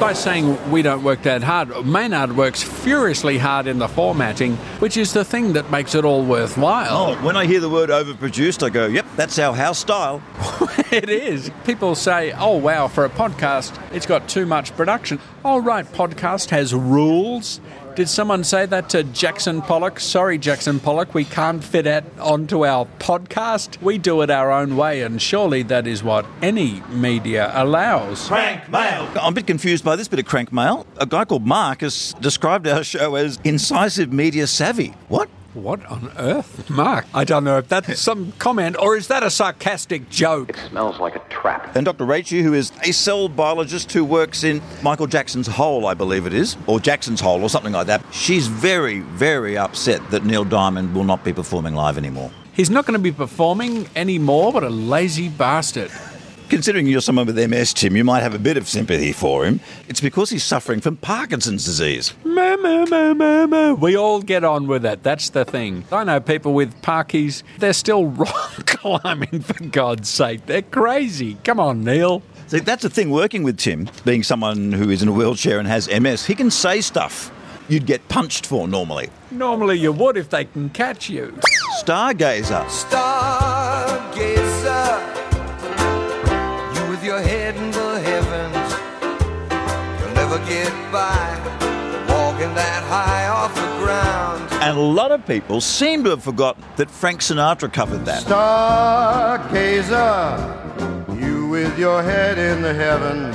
By 0.02 0.14
saying 0.14 0.72
we 0.72 0.82
don't 0.82 1.04
work 1.04 1.22
that 1.22 1.44
hard, 1.44 1.86
Maynard 1.86 2.36
works 2.36 2.64
furiously 2.64 3.38
hard 3.38 3.68
in 3.68 3.78
the 3.78 3.88
formatting, 3.88 4.56
which 4.80 4.98
is 4.98 5.14
the 5.14 5.24
thing 5.24 5.54
that 5.54 5.70
makes 5.70 5.94
it 5.94 6.04
all 6.04 6.26
worthwhile. 6.26 7.12
Oh, 7.12 7.16
when 7.24 7.38
I 7.38 7.46
hear 7.46 7.60
the 7.60 7.70
word 7.70 7.92
overproduced, 7.92 8.64
I 8.66 8.70
go, 8.72 8.88
yep, 8.88 9.06
that's 9.16 9.38
our 9.38 9.56
house 9.56 9.78
style. 9.78 10.24
It 10.92 11.10
is. 11.10 11.50
People 11.66 11.96
say, 11.96 12.34
oh, 12.34 12.58
wow, 12.58 12.90
for 12.90 13.06
a 13.06 13.10
podcast, 13.10 13.80
it's 13.94 14.06
got 14.06 14.28
too 14.28 14.46
much 14.46 14.76
production. 14.76 15.20
Oh, 15.46 15.60
right, 15.60 15.86
podcast 15.86 16.50
has 16.50 16.74
rules. 16.74 17.62
Did 17.96 18.08
someone 18.08 18.46
say 18.46 18.66
that 18.68 18.90
to 18.92 19.04
Jackson 19.04 19.62
Pollock? 19.62 20.00
Sorry, 20.00 20.38
Jackson 20.38 20.80
Pollock, 20.80 21.14
we 21.14 21.26
can't 21.26 21.62
fit 21.62 21.84
that 21.84 22.06
onto 22.20 22.66
our 22.66 22.88
podcast. 23.00 23.82
We 23.82 23.98
do 23.98 24.22
it 24.22 24.30
our 24.30 24.50
own 24.50 24.78
way, 24.78 25.02
and 25.02 25.22
surely 25.22 25.62
that 25.64 25.86
is 25.86 26.02
what 26.02 26.26
any 26.42 26.82
media 26.90 27.52
allows. 27.54 28.28
Crank 28.28 28.70
mail. 28.70 29.10
I'm 29.20 29.34
a 29.34 29.36
bit 29.36 29.48
confused 29.48 29.84
by 29.84 29.98
this 29.98 30.08
bit 30.08 30.20
of 30.20 30.26
crank 30.26 30.54
mail. 30.54 30.86
A 30.98 31.06
guy 31.06 31.26
called 31.26 31.46
Mark 31.46 31.82
has 31.82 32.16
described 32.22 32.66
our 32.66 32.84
show 32.84 33.16
as 33.16 33.40
incisive 33.44 34.14
media 34.14 34.48
savvy. 34.48 34.94
What? 35.10 35.30
What 35.54 35.86
on 35.88 36.12
earth? 36.18 36.70
Mark, 36.70 37.06
I 37.14 37.26
don't 37.26 37.44
know 37.44 37.58
if 37.58 37.68
that's 37.68 38.00
some 38.00 38.32
comment 38.40 38.78
or 38.80 38.96
is 38.96 39.08
that 39.08 39.22
a 39.22 39.30
sarcastic 39.30 40.10
joke? 40.10 40.52
It 40.52 40.56
Smells 40.70 41.00
like 41.00 41.18
a 41.18 41.20
trap. 41.30 41.76
And 41.76 41.86
Dr. 41.86 42.06
Rachie, 42.06 42.42
who 42.42 42.54
is 42.54 42.72
a 42.84 42.94
cell 42.94 43.28
biologist 43.28 43.92
who 43.92 44.06
works 44.06 44.46
in 44.46 44.62
Michael 44.82 45.08
Jackson's 45.08 45.48
hole, 45.48 45.86
I 45.88 45.94
believe 45.94 46.26
it 46.26 46.34
is, 46.34 46.56
or 46.68 46.80
Jackson's 46.80 47.20
hole, 47.20 47.44
or 47.44 47.50
something 47.50 47.74
like 47.74 47.88
that, 47.88 48.02
she's 48.12 48.48
very, 48.48 49.00
very 49.00 49.58
upset 49.58 50.10
that 50.12 50.24
Neil 50.24 50.46
Diamond 50.46 50.96
will 50.96 51.04
not 51.04 51.24
be 51.26 51.34
performing 51.34 51.76
live 51.76 51.98
anymore. 51.98 52.32
He's 52.54 52.70
not 52.70 52.86
going 52.86 52.98
to 52.98 53.04
be 53.04 53.12
performing 53.12 53.88
anymore, 53.96 54.54
but 54.54 54.64
a 54.64 54.70
lazy 54.70 55.28
bastard. 55.28 55.92
Considering 56.52 56.86
you're 56.86 57.00
someone 57.00 57.26
with 57.26 57.50
MS, 57.50 57.74
Tim, 57.74 57.96
you 57.96 58.04
might 58.04 58.24
have 58.24 58.34
a 58.34 58.38
bit 58.38 58.58
of 58.58 58.68
sympathy 58.68 59.14
for 59.14 59.46
him. 59.46 59.62
It's 59.88 60.02
because 60.02 60.32
he's 60.32 60.44
suffering 60.44 60.82
from 60.82 60.98
Parkinson's 60.98 61.64
disease. 61.64 62.14
Moo, 62.26 62.58
moo, 62.58 62.86
moo, 62.88 63.14
moo, 63.14 63.48
moo. 63.48 63.74
We 63.76 63.96
all 63.96 64.22
get 64.22 64.44
on 64.44 64.68
with 64.68 64.86
it. 64.86 65.02
That's 65.02 65.30
the 65.30 65.46
thing. 65.46 65.86
I 65.94 66.04
know 66.04 66.20
people 66.20 66.54
with 66.54 66.82
parkies, 66.82 67.44
they're 67.60 67.72
still 67.72 68.06
rock 68.08 68.66
climbing, 68.66 69.40
for 69.40 69.64
God's 69.64 70.10
sake. 70.10 70.46
They're 70.46 70.62
crazy. 70.62 71.38
Come 71.46 71.62
on, 71.62 71.86
Neil. 71.86 72.22
See, 72.48 72.60
that's 72.60 72.84
the 72.84 72.90
thing, 72.90 73.12
working 73.12 73.44
with 73.44 73.58
Tim, 73.58 73.90
being 74.04 74.22
someone 74.22 74.74
who 74.74 74.90
is 74.90 75.02
in 75.02 75.08
a 75.08 75.14
wheelchair 75.14 75.58
and 75.58 75.70
has 75.70 75.88
MS, 75.88 76.26
he 76.26 76.36
can 76.36 76.52
say 76.52 76.82
stuff 76.82 77.32
you'd 77.70 77.86
get 77.86 78.06
punched 78.10 78.46
for 78.46 78.68
normally. 78.68 79.10
Normally 79.32 79.80
you 79.80 79.94
would 79.94 80.18
if 80.18 80.30
they 80.30 80.44
can 80.44 80.70
catch 80.72 81.10
you. 81.10 81.34
Stargazer. 81.82 82.66
Stargazer, 82.66 83.61
get 90.52 90.74
by 90.92 91.26
walking 92.10 92.54
that 92.56 92.84
high 92.84 93.28
off 93.28 93.56
the 93.56 93.62
ground. 93.84 94.42
And 94.62 94.78
a 94.78 94.82
lot 94.82 95.12
of 95.12 95.26
people 95.26 95.62
seem 95.62 96.04
to 96.04 96.10
have 96.12 96.24
forgotten 96.24 96.62
that 96.76 96.92
Frank 96.92 97.22
Sinatra 97.22 97.72
covered 97.72 98.04
that. 98.06 98.24
Stargazer, 98.24 99.62
you 101.22 101.48
with 101.48 101.80
your 101.80 102.04
head 102.04 102.38
in 102.38 102.62
the 102.62 102.74
heavens, 102.74 103.34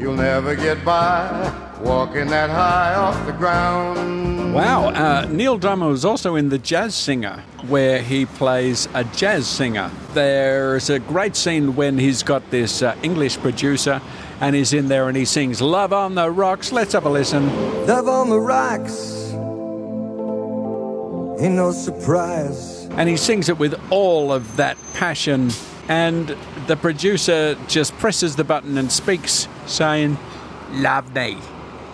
you'll 0.00 0.16
never 0.16 0.56
get 0.56 0.82
by 0.82 1.52
walking 1.82 2.28
that 2.28 2.48
high 2.48 2.94
off 2.94 3.26
the 3.26 3.32
ground. 3.32 4.54
Wow, 4.54 4.88
uh, 4.88 5.26
Neil 5.30 5.58
Diamond 5.58 5.90
was 5.90 6.06
also 6.06 6.36
in 6.36 6.48
The 6.48 6.58
Jazz 6.58 6.94
Singer, 6.94 7.44
where 7.68 8.00
he 8.00 8.24
plays 8.24 8.88
a 8.94 9.04
jazz 9.04 9.46
singer. 9.46 9.90
There's 10.14 10.88
a 10.88 10.98
great 10.98 11.36
scene 11.36 11.76
when 11.76 11.98
he's 11.98 12.22
got 12.22 12.50
this 12.50 12.82
uh, 12.82 12.96
English 13.02 13.36
producer 13.38 14.00
and 14.40 14.54
he's 14.54 14.72
in 14.72 14.88
there 14.88 15.08
and 15.08 15.16
he 15.16 15.24
sings 15.24 15.60
Love 15.60 15.92
on 15.92 16.14
the 16.14 16.30
Rocks. 16.30 16.72
Let's 16.72 16.92
have 16.92 17.06
a 17.06 17.10
listen. 17.10 17.86
Love 17.86 18.08
on 18.08 18.28
the 18.30 18.38
rocks, 18.38 19.32
ain't 21.40 21.54
no 21.54 21.72
surprise. 21.72 22.86
And 22.92 23.08
he 23.08 23.16
sings 23.16 23.48
it 23.48 23.58
with 23.58 23.80
all 23.90 24.32
of 24.32 24.56
that 24.56 24.76
passion. 24.94 25.50
And 25.88 26.36
the 26.66 26.76
producer 26.76 27.56
just 27.66 27.94
presses 27.94 28.36
the 28.36 28.44
button 28.44 28.76
and 28.76 28.92
speaks, 28.92 29.48
saying, 29.66 30.18
Love 30.72 31.14
me. 31.14 31.38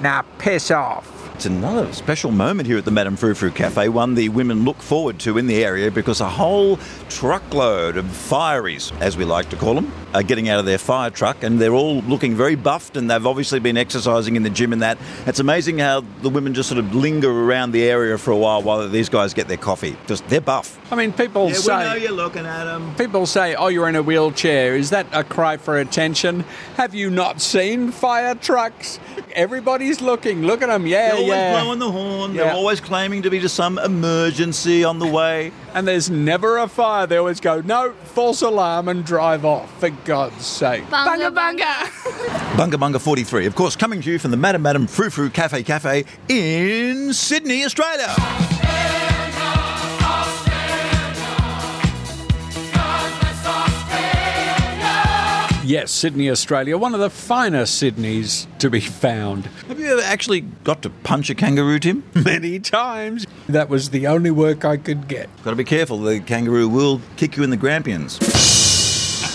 Now 0.00 0.24
piss 0.38 0.70
off. 0.70 1.13
It's 1.35 1.47
another 1.47 1.93
special 1.93 2.31
moment 2.31 2.69
here 2.69 2.79
at 2.79 2.85
the 2.85 2.93
Madame 2.93 3.17
Frou 3.17 3.35
Frou 3.35 3.50
Cafe, 3.50 3.88
one 3.88 4.14
the 4.14 4.29
women 4.29 4.64
look 4.64 4.76
forward 4.81 5.19
to 5.21 5.37
in 5.37 5.49
the 5.49 5.64
area 5.64 5.91
because 5.91 6.21
a 6.21 6.29
whole 6.29 6.79
truckload 7.09 7.97
of 7.97 8.05
fireys, 8.05 8.93
as 9.00 9.17
we 9.17 9.25
like 9.25 9.50
to 9.50 9.57
call 9.57 9.75
them, 9.75 9.93
are 10.14 10.23
getting 10.23 10.49
out 10.49 10.61
of 10.61 10.64
their 10.64 10.79
fire 10.79 11.11
truck 11.11 11.43
and 11.43 11.61
they're 11.61 11.75
all 11.75 11.97
looking 12.03 12.37
very 12.37 12.55
buffed 12.55 12.97
and 12.97 13.11
they've 13.11 13.26
obviously 13.26 13.59
been 13.59 13.76
exercising 13.76 14.37
in 14.37 14.45
the 14.45 14.49
gym 14.49 14.73
and 14.73 14.83
that. 14.83 14.97
It's 15.26 15.41
amazing 15.41 15.79
how 15.81 16.03
the 16.23 16.31
women 16.31 16.55
just 16.55 16.69
sort 16.69 16.79
of 16.79 16.95
linger 16.95 17.29
around 17.31 17.73
the 17.73 17.83
area 17.83 18.17
for 18.17 18.31
a 18.31 18.37
while 18.37 18.62
while 18.62 18.88
these 18.88 19.09
guys 19.09 19.35
get 19.35 19.49
their 19.49 19.57
coffee. 19.57 19.97
Just 20.07 20.26
they're 20.29 20.41
buff. 20.41 20.79
I 20.93 20.95
mean, 20.95 21.12
people 21.12 21.43
Yeah, 21.47 21.49
we 21.49 21.55
say. 21.55 21.85
know 21.85 21.95
you're 21.95 22.12
looking 22.12 22.47
at 22.47 22.64
them. 22.64 22.95
People 22.95 23.26
say, 23.26 23.57
oh, 23.57 23.67
you're 23.69 23.88
in 23.88 23.97
a 23.97 24.03
wheelchair. 24.05 24.76
Is 24.76 24.91
that 24.91 25.09
a 25.12 25.25
cry 25.25 25.57
for 25.57 25.79
attention? 25.79 26.45
Have 26.76 26.95
you 26.95 27.11
not 27.11 27.41
seen 27.41 27.91
fire 27.91 28.37
trucks? 28.37 29.00
Everybody's 29.35 30.00
looking. 30.00 30.43
Look 30.43 30.62
at 30.62 30.69
them. 30.69 30.87
Yeah, 30.87 31.17
They're 31.17 31.24
always 31.25 31.37
yeah. 31.37 31.61
blowing 31.61 31.78
the 31.78 31.90
horn. 31.90 32.35
Yeah. 32.35 32.45
They're 32.45 32.54
always 32.54 32.81
claiming 32.81 33.23
to 33.23 33.31
be 33.31 33.40
to 33.40 33.49
some 33.49 33.78
emergency 33.78 34.85
on 34.85 34.99
the 34.99 35.07
way. 35.07 35.52
And 35.75 35.88
there's 35.88 36.11
never 36.11 36.59
a 36.59 36.69
fire. 36.69 37.07
They 37.07 37.16
always 37.16 37.40
go, 37.40 37.61
no, 37.61 37.93
false 38.04 38.43
alarm 38.43 38.88
and 38.88 39.04
drive 39.04 39.45
off, 39.45 39.81
for 39.81 39.90
God's 39.90 40.45
sake. 40.45 40.85
Bunga 40.85 41.35
bunga. 41.35 41.75
Bunga 42.57 42.75
Bunga 42.75 43.00
43, 43.00 43.47
of 43.47 43.54
course, 43.54 43.76
coming 43.76 44.00
to 44.02 44.11
you 44.11 44.19
from 44.19 44.31
the 44.31 44.37
Madam 44.37 44.62
Madam 44.62 44.87
Frou 44.87 45.11
Frou 45.11 45.31
Cafe 45.31 45.62
Cafe 45.62 46.04
in 46.28 47.12
Sydney, 47.12 47.64
Australia. 47.64 48.14
Yes, 55.64 55.90
Sydney, 55.92 56.28
Australia. 56.28 56.76
One 56.76 56.92
of 56.92 57.00
the 57.00 57.09
finest 57.09 57.83
Sydneys 57.83 58.47
to 58.59 58.68
be 58.68 58.80
found. 58.80 59.47
Have 59.68 59.80
you 59.80 59.87
ever 59.87 60.02
actually 60.02 60.42
got 60.42 60.83
to 60.83 60.90
punch 60.90 61.30
a 61.30 61.35
kangaroo, 61.35 61.78
Tim? 61.78 62.04
Many 62.14 62.61
times. 62.61 63.26
That 63.49 63.71
was 63.71 63.88
the 63.88 64.06
only 64.06 64.30
work 64.30 64.66
I 64.66 64.76
could 64.76 65.09
get. 65.09 65.30
Got 65.42 65.50
to 65.50 65.56
be 65.56 65.64
careful, 65.64 65.99
the 65.99 66.21
kangaroo 66.21 66.68
will 66.68 67.00
kick 67.16 67.38
you 67.38 67.44
in 67.44 67.50
the 67.50 67.56
grampians. 67.56 68.18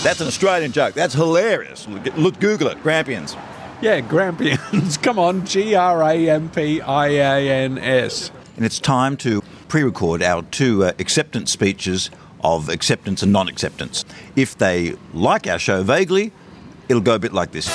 That's 0.03 0.21
an 0.21 0.27
Australian 0.27 0.71
joke. 0.71 0.93
That's 0.93 1.15
hilarious. 1.15 1.87
Look, 1.87 2.15
look 2.15 2.39
Google 2.39 2.67
it, 2.67 2.81
grampians. 2.83 3.35
Yeah, 3.81 4.01
Grampians. 4.01 4.97
Come 5.01 5.17
on, 5.17 5.45
G 5.45 5.73
R 5.73 6.03
A 6.03 6.29
M 6.29 6.49
P 6.49 6.79
I 6.81 7.07
A 7.07 7.49
N 7.63 7.77
S. 7.77 8.29
And 8.55 8.65
it's 8.65 8.77
time 8.77 9.17
to 9.17 9.41
pre 9.67 9.83
record 9.83 10.21
our 10.21 10.43
two 10.43 10.83
uh, 10.83 10.91
acceptance 10.99 11.51
speeches 11.51 12.11
of 12.43 12.69
acceptance 12.69 13.23
and 13.23 13.31
non 13.31 13.47
acceptance. 13.47 14.05
If 14.35 14.57
they 14.57 14.95
like 15.13 15.47
our 15.47 15.59
show 15.59 15.83
vaguely, 15.83 16.31
it'll 16.87 17.01
go 17.01 17.15
a 17.15 17.19
bit 17.19 17.33
like 17.33 17.51
this 17.51 17.67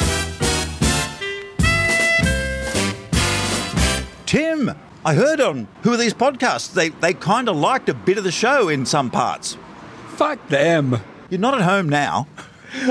Tim, 4.27 4.75
I 5.05 5.15
heard 5.15 5.41
on 5.41 5.69
Who 5.83 5.93
Are 5.93 5.97
These 5.97 6.15
Podcasts, 6.15 6.73
they, 6.73 6.89
they 6.89 7.15
kind 7.15 7.49
of 7.49 7.57
liked 7.57 7.89
a 7.89 7.95
bit 7.95 8.19
of 8.19 8.25
the 8.25 8.33
show 8.33 8.69
in 8.69 8.85
some 8.85 9.11
parts. 9.11 9.57
Fuck 10.17 10.49
them. 10.49 11.01
You're 11.31 11.41
not 11.41 11.55
at 11.55 11.63
home 11.63 11.89
now. 11.89 12.27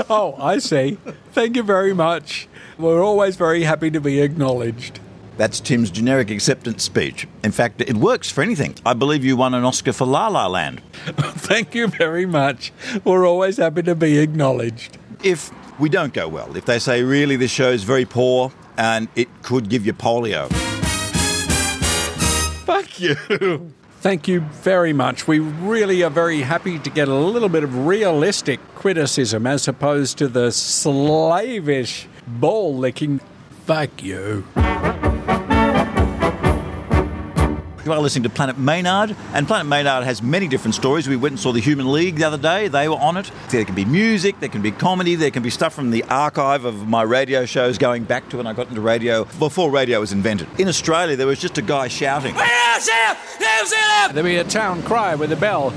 Oh, 0.08 0.34
I 0.40 0.60
see. 0.60 0.96
Thank 1.32 1.56
you 1.56 1.62
very 1.62 1.92
much. 1.92 2.48
We're 2.78 3.04
always 3.04 3.36
very 3.36 3.64
happy 3.64 3.90
to 3.90 4.00
be 4.00 4.22
acknowledged. 4.22 4.98
That's 5.36 5.60
Tim's 5.60 5.90
generic 5.90 6.30
acceptance 6.30 6.82
speech. 6.82 7.26
In 7.42 7.52
fact, 7.52 7.80
it 7.80 7.96
works 7.96 8.30
for 8.30 8.42
anything. 8.42 8.76
I 8.86 8.94
believe 8.94 9.24
you 9.24 9.36
won 9.36 9.54
an 9.54 9.64
Oscar 9.64 9.92
for 9.92 10.06
La 10.06 10.28
La 10.28 10.46
Land. 10.46 10.80
Thank 11.06 11.74
you 11.74 11.88
very 11.88 12.26
much. 12.26 12.72
We're 13.04 13.26
always 13.26 13.56
happy 13.56 13.82
to 13.82 13.94
be 13.94 14.18
acknowledged. 14.18 14.98
If 15.22 15.50
we 15.80 15.88
don't 15.88 16.12
go 16.12 16.28
well, 16.28 16.56
if 16.56 16.66
they 16.66 16.78
say 16.78 17.02
really 17.02 17.36
this 17.36 17.50
show 17.50 17.70
is 17.70 17.82
very 17.82 18.04
poor 18.04 18.52
and 18.76 19.08
it 19.16 19.28
could 19.42 19.68
give 19.68 19.84
you 19.86 19.92
polio, 19.92 20.50
Fuck 22.64 22.98
you. 22.98 23.14
Thank 24.00 24.26
you 24.26 24.40
very 24.40 24.92
much. 24.92 25.26
We 25.26 25.38
really 25.38 26.02
are 26.02 26.10
very 26.10 26.40
happy 26.40 26.78
to 26.78 26.90
get 26.90 27.08
a 27.08 27.14
little 27.14 27.48
bit 27.48 27.62
of 27.62 27.86
realistic 27.86 28.60
criticism 28.74 29.46
as 29.46 29.68
opposed 29.68 30.18
to 30.18 30.28
the 30.28 30.50
slavish 30.50 32.06
ball 32.26 32.74
licking. 32.74 33.20
Fuck 33.66 34.02
you. 34.02 34.44
You 37.84 37.92
are 37.92 38.00
listening 38.00 38.22
to 38.22 38.30
Planet 38.30 38.56
Maynard, 38.56 39.14
and 39.34 39.46
Planet 39.46 39.66
Maynard 39.66 40.04
has 40.04 40.22
many 40.22 40.48
different 40.48 40.74
stories. 40.74 41.06
We 41.06 41.16
went 41.16 41.32
and 41.32 41.40
saw 41.40 41.52
the 41.52 41.60
Human 41.60 41.92
League 41.92 42.16
the 42.16 42.24
other 42.24 42.38
day, 42.38 42.66
they 42.68 42.88
were 42.88 42.96
on 42.96 43.18
it. 43.18 43.30
There 43.50 43.62
can 43.66 43.74
be 43.74 43.84
music, 43.84 44.40
there 44.40 44.48
can 44.48 44.62
be 44.62 44.70
comedy, 44.70 45.16
there 45.16 45.30
can 45.30 45.42
be 45.42 45.50
stuff 45.50 45.74
from 45.74 45.90
the 45.90 46.02
archive 46.04 46.64
of 46.64 46.88
my 46.88 47.02
radio 47.02 47.44
shows 47.44 47.76
going 47.76 48.04
back 48.04 48.30
to 48.30 48.38
when 48.38 48.46
I 48.46 48.54
got 48.54 48.70
into 48.70 48.80
radio, 48.80 49.24
before 49.38 49.70
radio 49.70 50.00
was 50.00 50.12
invented. 50.12 50.48
In 50.58 50.66
Australia, 50.66 51.14
there 51.14 51.26
was 51.26 51.38
just 51.38 51.58
a 51.58 51.62
guy 51.62 51.88
shouting. 51.88 52.34
There'd 54.14 54.24
be 54.24 54.36
a 54.36 54.44
town 54.44 54.82
cry 54.84 55.14
with 55.14 55.30
a 55.32 55.36
bell. 55.36 55.68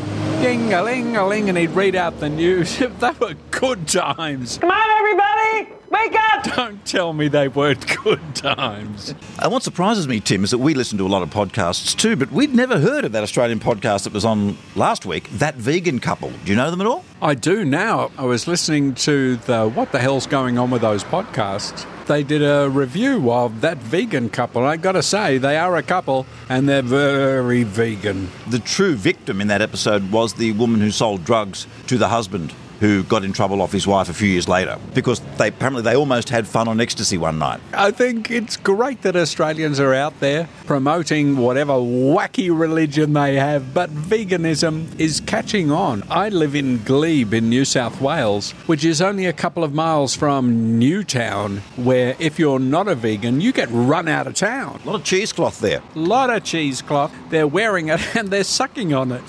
Ding 0.42 0.74
a 0.74 0.84
ling 0.84 1.18
a 1.18 1.28
ling, 1.28 1.50
and 1.50 1.58
he'd 1.58 1.72
read 1.72 1.98
out 1.98 2.22
the 2.22 2.30
news. 2.30 2.78
they 3.00 3.12
were 3.20 3.36
good 3.52 3.86
times. 3.86 4.60
Come 4.60 4.72
on, 4.72 4.90
everybody! 4.92 5.77
Wake 5.90 6.16
up! 6.16 6.44
Don't 6.56 6.86
tell 6.86 7.14
me 7.14 7.28
they 7.28 7.48
weren't 7.48 7.86
good 8.04 8.20
times. 8.36 9.14
And 9.42 9.52
what 9.52 9.64
surprises 9.64 10.08
me, 10.08 10.20
Tim, 10.20 10.44
is 10.44 10.52
that 10.52 10.58
we 10.58 10.74
listen 10.74 10.98
to 10.98 11.06
a 11.06 11.08
lot 11.08 11.24
of 11.24 11.30
podcasts 11.30 11.96
too, 11.96 12.16
but 12.16 12.32
we'd 12.32 12.54
never 12.54 12.80
heard 12.80 13.06
of 13.06 13.12
that 13.14 13.24
Australian 13.24 13.60
podcast 13.60 14.04
that 14.04 14.14
was 14.14 14.26
on 14.26 14.58
last 14.76 15.06
week, 15.06 15.30
That 15.32 15.56
Vegan 15.56 16.00
Couple. 16.00 16.32
Do 16.44 16.52
you 16.52 16.56
know 16.56 16.70
them 16.72 16.82
at 16.82 16.88
all? 16.88 17.04
I 17.22 17.34
do 17.36 17.64
now. 17.64 18.12
I 18.18 18.26
was 18.26 18.48
listening 18.48 18.96
to 18.96 19.38
the 19.38 19.70
What 19.70 19.92
the 19.92 20.00
Hell's 20.00 20.28
Going 20.28 20.58
On 20.58 20.70
with 20.70 20.82
Those 20.82 21.04
podcasts. 21.04 21.86
They 22.06 22.24
did 22.24 22.42
a 22.42 22.70
review 22.70 23.32
of 23.32 23.62
that 23.62 23.78
vegan 23.80 24.30
couple. 24.30 24.64
I 24.64 24.78
got 24.78 24.94
to 24.94 25.04
say, 25.04 25.38
they 25.38 25.58
are 25.58 25.76
a 25.76 25.84
couple 25.84 26.26
and 26.48 26.68
they're 26.68 26.82
very 26.82 27.64
vegan. 27.64 28.30
The 28.48 28.60
true 28.60 28.96
victim 28.96 29.42
in 29.42 29.48
that 29.50 29.62
episode 29.62 30.10
was 30.12 30.34
the 30.34 30.54
woman 30.54 30.80
who 30.80 30.92
sold 30.92 31.26
drugs 31.26 31.68
to 31.88 31.98
the 31.98 32.08
husband 32.08 32.54
who 32.80 33.04
got 33.04 33.24
in 33.24 33.34
trouble 33.34 33.62
off 33.62 33.72
his 33.72 33.88
wife 33.88 34.10
a 34.10 34.14
few 34.14 34.28
years 34.28 34.48
later 34.48 34.78
because 34.94 35.20
they 35.38 35.48
apparently 35.48 35.82
they 35.82 35.96
almost 35.96 36.30
had 36.30 36.48
fun 36.48 36.68
on 36.68 36.80
ecstasy 36.80 37.18
one 37.18 37.40
night. 37.40 37.60
I 37.74 37.92
think 37.92 38.30
it's 38.30 38.58
great 38.58 39.02
that 39.02 39.16
Australians 39.16 39.80
are 39.80 39.94
out 39.94 40.20
there 40.20 40.48
promoting 40.66 41.38
whatever 41.38 41.74
wacky 41.74 42.50
religion 42.58 43.14
they 43.14 43.36
have, 43.36 43.74
but 43.74 43.90
veganism 43.90 44.88
is 45.00 45.22
catching 45.22 45.72
on. 45.72 46.04
I 46.10 46.30
live 46.30 46.56
in 46.56 46.84
Glebe 46.84 47.34
in 47.34 47.50
New 47.50 47.66
South 47.66 48.02
Wales, 48.02 48.52
which 48.68 48.84
is 48.84 49.02
only 49.02 49.26
a 49.26 49.34
couple 49.34 49.64
of 49.64 49.74
miles 49.74 50.16
from 50.16 50.78
Newtown, 50.78 51.58
where 51.78 52.16
if 52.20 52.38
you're 52.38 52.60
not 52.60 52.88
a 52.88 52.96
vegan, 52.96 53.42
you 53.42 53.52
get 53.52 53.70
run 53.72 54.08
out 54.08 54.28
of 54.28 54.36
town. 54.36 54.80
A 54.84 54.88
lot 54.88 54.96
of 54.96 55.04
cheesecloth 55.04 55.60
there. 55.60 55.82
A 55.96 56.00
lot 56.00 56.30
of 56.30 56.44
cheesecloth. 56.44 57.12
They're 57.30 57.48
wearing 57.48 57.90
it 57.90 58.02
and 58.16 58.30
they're 58.30 58.44
sucking 58.44 58.94
on 58.94 59.12
it. 59.12 59.24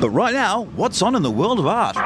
But 0.00 0.10
right 0.10 0.34
now, 0.34 0.64
what's 0.76 1.00
on 1.02 1.14
in 1.14 1.22
the 1.22 1.30
world 1.30 1.58
of 1.58 1.66
art? 1.66 1.96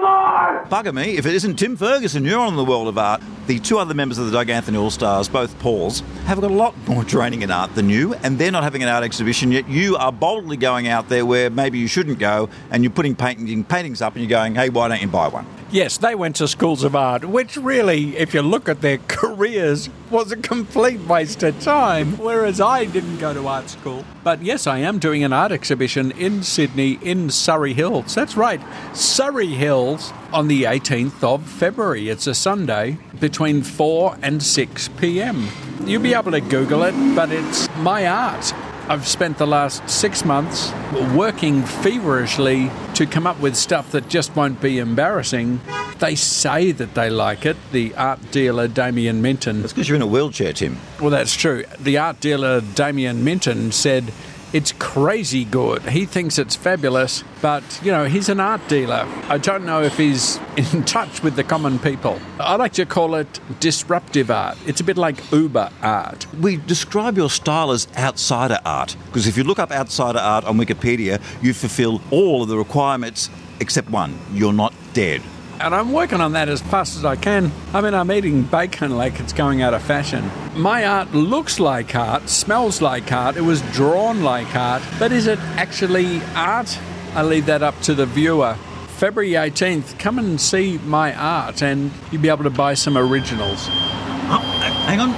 More! 0.00 0.64
Bugger 0.70 0.94
me, 0.94 1.16
if 1.16 1.26
it 1.26 1.34
isn't 1.34 1.56
Tim 1.56 1.76
Ferguson, 1.76 2.24
you're 2.24 2.40
on 2.40 2.56
the 2.56 2.64
world 2.64 2.88
of 2.88 2.96
art. 2.96 3.20
The 3.46 3.58
two 3.58 3.78
other 3.78 3.92
members 3.92 4.18
of 4.18 4.26
the 4.26 4.32
Doug 4.32 4.48
Anthony 4.48 4.78
All 4.78 4.90
Stars, 4.90 5.28
both 5.28 5.58
Pauls, 5.58 6.00
have 6.24 6.40
got 6.40 6.50
a 6.50 6.54
lot 6.54 6.74
more 6.88 7.04
training 7.04 7.42
in 7.42 7.50
art 7.50 7.74
than 7.74 7.90
you, 7.90 8.14
and 8.14 8.38
they're 8.38 8.50
not 8.50 8.62
having 8.62 8.82
an 8.82 8.88
art 8.88 9.04
exhibition 9.04 9.52
yet. 9.52 9.68
You 9.68 9.96
are 9.96 10.10
boldly 10.10 10.56
going 10.56 10.88
out 10.88 11.08
there 11.08 11.26
where 11.26 11.50
maybe 11.50 11.78
you 11.78 11.86
shouldn't 11.86 12.18
go, 12.18 12.48
and 12.70 12.82
you're 12.82 12.92
putting 12.92 13.14
painting, 13.14 13.62
paintings 13.64 14.00
up, 14.00 14.14
and 14.14 14.22
you're 14.22 14.30
going, 14.30 14.54
hey, 14.54 14.70
why 14.70 14.88
don't 14.88 15.02
you 15.02 15.08
buy 15.08 15.28
one? 15.28 15.46
Yes, 15.72 15.98
they 15.98 16.16
went 16.16 16.34
to 16.36 16.48
schools 16.48 16.82
of 16.82 16.96
art, 16.96 17.24
which 17.24 17.56
really, 17.56 18.16
if 18.16 18.34
you 18.34 18.42
look 18.42 18.68
at 18.68 18.80
their 18.80 18.98
careers, 19.06 19.88
was 20.10 20.32
a 20.32 20.36
complete 20.36 20.98
waste 21.02 21.44
of 21.44 21.60
time, 21.60 22.18
whereas 22.18 22.60
I 22.60 22.86
didn't 22.86 23.18
go 23.18 23.32
to 23.32 23.46
art 23.46 23.70
school. 23.70 24.04
But 24.24 24.42
yes, 24.42 24.66
I 24.66 24.78
am 24.78 24.98
doing 24.98 25.22
an 25.22 25.32
art 25.32 25.52
exhibition 25.52 26.10
in 26.12 26.42
Sydney 26.42 26.98
in 27.02 27.30
Surry 27.30 27.72
Hills. 27.72 28.16
That's 28.16 28.36
right, 28.36 28.60
Surry 28.96 29.46
Hills 29.46 30.12
on 30.32 30.48
the 30.48 30.64
18th 30.64 31.22
of 31.22 31.48
February. 31.48 32.08
It's 32.08 32.26
a 32.26 32.34
Sunday 32.34 32.98
between 33.20 33.62
4 33.62 34.18
and 34.22 34.42
6 34.42 34.88
pm. 34.88 35.48
You'll 35.84 36.02
be 36.02 36.14
able 36.14 36.32
to 36.32 36.40
Google 36.40 36.82
it, 36.82 36.94
but 37.14 37.30
it's 37.30 37.68
my 37.76 38.08
art. 38.08 38.52
I've 38.90 39.06
spent 39.06 39.38
the 39.38 39.46
last 39.46 39.88
six 39.88 40.24
months 40.24 40.72
working 41.14 41.62
feverishly 41.62 42.72
to 42.94 43.06
come 43.06 43.24
up 43.24 43.38
with 43.38 43.54
stuff 43.54 43.92
that 43.92 44.08
just 44.08 44.34
won't 44.34 44.60
be 44.60 44.80
embarrassing. 44.80 45.60
They 46.00 46.16
say 46.16 46.72
that 46.72 46.94
they 46.94 47.08
like 47.08 47.46
it, 47.46 47.56
the 47.70 47.94
art 47.94 48.18
dealer 48.32 48.66
Damien 48.66 49.22
Minton. 49.22 49.60
That's 49.60 49.72
because 49.72 49.88
you're 49.88 49.94
in 49.94 50.02
a 50.02 50.08
wheelchair, 50.08 50.52
Tim. 50.52 50.76
Well, 51.00 51.10
that's 51.10 51.36
true. 51.36 51.66
The 51.78 51.98
art 51.98 52.18
dealer 52.18 52.62
Damien 52.62 53.22
Minton 53.22 53.70
said 53.70 54.12
it's 54.52 54.72
crazy 54.72 55.44
good. 55.44 55.82
He 55.82 56.06
thinks 56.06 56.38
it's 56.38 56.56
fabulous, 56.56 57.22
but 57.40 57.62
you 57.82 57.92
know, 57.92 58.06
he's 58.06 58.28
an 58.28 58.40
art 58.40 58.66
dealer. 58.68 59.06
I 59.28 59.38
don't 59.38 59.64
know 59.64 59.82
if 59.82 59.96
he's 59.96 60.38
in 60.74 60.84
touch 60.84 61.22
with 61.22 61.36
the 61.36 61.44
common 61.44 61.78
people. 61.78 62.20
I 62.38 62.56
like 62.56 62.72
to 62.74 62.86
call 62.86 63.14
it 63.14 63.40
disruptive 63.60 64.30
art. 64.30 64.58
It's 64.66 64.80
a 64.80 64.84
bit 64.84 64.96
like 64.96 65.30
Uber 65.32 65.70
art. 65.82 66.26
We 66.34 66.56
describe 66.56 67.16
your 67.16 67.30
style 67.30 67.70
as 67.70 67.86
outsider 67.96 68.58
art 68.64 68.96
because 69.06 69.26
if 69.26 69.36
you 69.36 69.44
look 69.44 69.58
up 69.58 69.70
outsider 69.70 70.18
art 70.18 70.44
on 70.44 70.58
Wikipedia, 70.58 71.20
you 71.42 71.54
fulfill 71.54 72.00
all 72.10 72.42
of 72.42 72.48
the 72.48 72.56
requirements 72.56 73.30
except 73.60 73.90
one 73.90 74.18
you're 74.32 74.52
not 74.52 74.74
dead. 74.94 75.22
And 75.60 75.74
I'm 75.74 75.92
working 75.92 76.22
on 76.22 76.32
that 76.32 76.48
as 76.48 76.62
fast 76.62 76.96
as 76.96 77.04
I 77.04 77.16
can. 77.16 77.52
I 77.74 77.82
mean, 77.82 77.92
I'm 77.92 78.10
eating 78.10 78.44
bacon 78.44 78.96
like 78.96 79.20
it's 79.20 79.34
going 79.34 79.60
out 79.60 79.74
of 79.74 79.82
fashion. 79.82 80.30
My 80.54 80.86
art 80.86 81.12
looks 81.12 81.60
like 81.60 81.94
art, 81.94 82.30
smells 82.30 82.80
like 82.80 83.12
art, 83.12 83.36
it 83.36 83.42
was 83.42 83.60
drawn 83.72 84.22
like 84.22 84.56
art, 84.56 84.82
but 84.98 85.12
is 85.12 85.26
it 85.26 85.38
actually 85.58 86.22
art? 86.34 86.78
I 87.14 87.24
leave 87.24 87.44
that 87.44 87.62
up 87.62 87.78
to 87.82 87.94
the 87.94 88.06
viewer. 88.06 88.54
February 88.86 89.32
18th, 89.32 89.98
come 89.98 90.18
and 90.18 90.40
see 90.40 90.78
my 90.78 91.14
art 91.14 91.62
and 91.62 91.90
you'll 92.10 92.22
be 92.22 92.30
able 92.30 92.44
to 92.44 92.50
buy 92.50 92.72
some 92.72 92.96
originals. 92.96 93.66
Oh, 93.68 94.40
hang 94.86 95.00
on. 95.00 95.10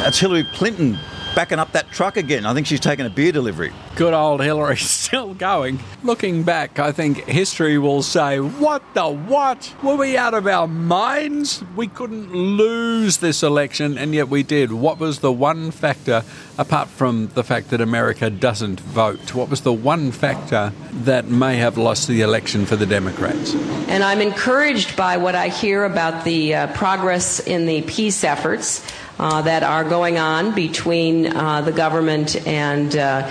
That's 0.00 0.18
Hillary 0.18 0.48
Clinton 0.52 0.98
backing 1.36 1.60
up 1.60 1.70
that 1.72 1.88
truck 1.92 2.16
again. 2.16 2.44
I 2.44 2.54
think 2.54 2.66
she's 2.66 2.80
taking 2.80 3.06
a 3.06 3.10
beer 3.10 3.30
delivery. 3.30 3.72
Good 3.98 4.14
old 4.14 4.40
Hillary 4.40 4.76
still 4.76 5.34
going. 5.34 5.80
Looking 6.04 6.44
back, 6.44 6.78
I 6.78 6.92
think 6.92 7.24
history 7.24 7.78
will 7.78 8.04
say, 8.04 8.38
What 8.38 8.80
the 8.94 9.08
what? 9.08 9.74
Were 9.82 9.96
we 9.96 10.16
out 10.16 10.34
of 10.34 10.46
our 10.46 10.68
minds? 10.68 11.64
We 11.74 11.88
couldn't 11.88 12.32
lose 12.32 13.16
this 13.16 13.42
election, 13.42 13.98
and 13.98 14.14
yet 14.14 14.28
we 14.28 14.44
did. 14.44 14.70
What 14.70 15.00
was 15.00 15.18
the 15.18 15.32
one 15.32 15.72
factor, 15.72 16.22
apart 16.58 16.86
from 16.86 17.32
the 17.34 17.42
fact 17.42 17.70
that 17.70 17.80
America 17.80 18.30
doesn't 18.30 18.78
vote, 18.78 19.34
what 19.34 19.50
was 19.50 19.62
the 19.62 19.72
one 19.72 20.12
factor 20.12 20.72
that 20.92 21.26
may 21.26 21.56
have 21.56 21.76
lost 21.76 22.06
the 22.06 22.20
election 22.20 22.66
for 22.66 22.76
the 22.76 22.86
Democrats? 22.86 23.56
And 23.88 24.04
I'm 24.04 24.20
encouraged 24.20 24.96
by 24.96 25.16
what 25.16 25.34
I 25.34 25.48
hear 25.48 25.84
about 25.84 26.24
the 26.24 26.54
uh, 26.54 26.66
progress 26.68 27.40
in 27.40 27.66
the 27.66 27.82
peace 27.82 28.22
efforts. 28.22 28.86
Uh, 29.20 29.42
that 29.42 29.64
are 29.64 29.82
going 29.82 30.16
on 30.16 30.54
between 30.54 31.26
uh, 31.26 31.60
the 31.60 31.72
government 31.72 32.36
and 32.46 32.96
uh, 32.96 33.28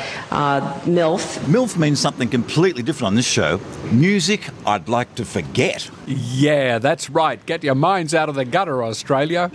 uh, 0.63 0.79
MILF. 0.81 1.37
MILF 1.45 1.77
means 1.77 1.99
something 1.99 2.29
completely 2.29 2.83
different 2.83 3.07
on 3.07 3.15
this 3.15 3.27
show. 3.27 3.59
Music 3.91 4.49
I'd 4.65 4.87
like 4.89 5.15
to 5.15 5.25
forget. 5.25 5.89
Yeah, 6.05 6.79
that's 6.79 7.09
right. 7.09 7.43
Get 7.45 7.63
your 7.63 7.75
minds 7.75 8.13
out 8.13 8.29
of 8.29 8.35
the 8.35 8.45
gutter, 8.45 8.83
Australia. 8.83 9.49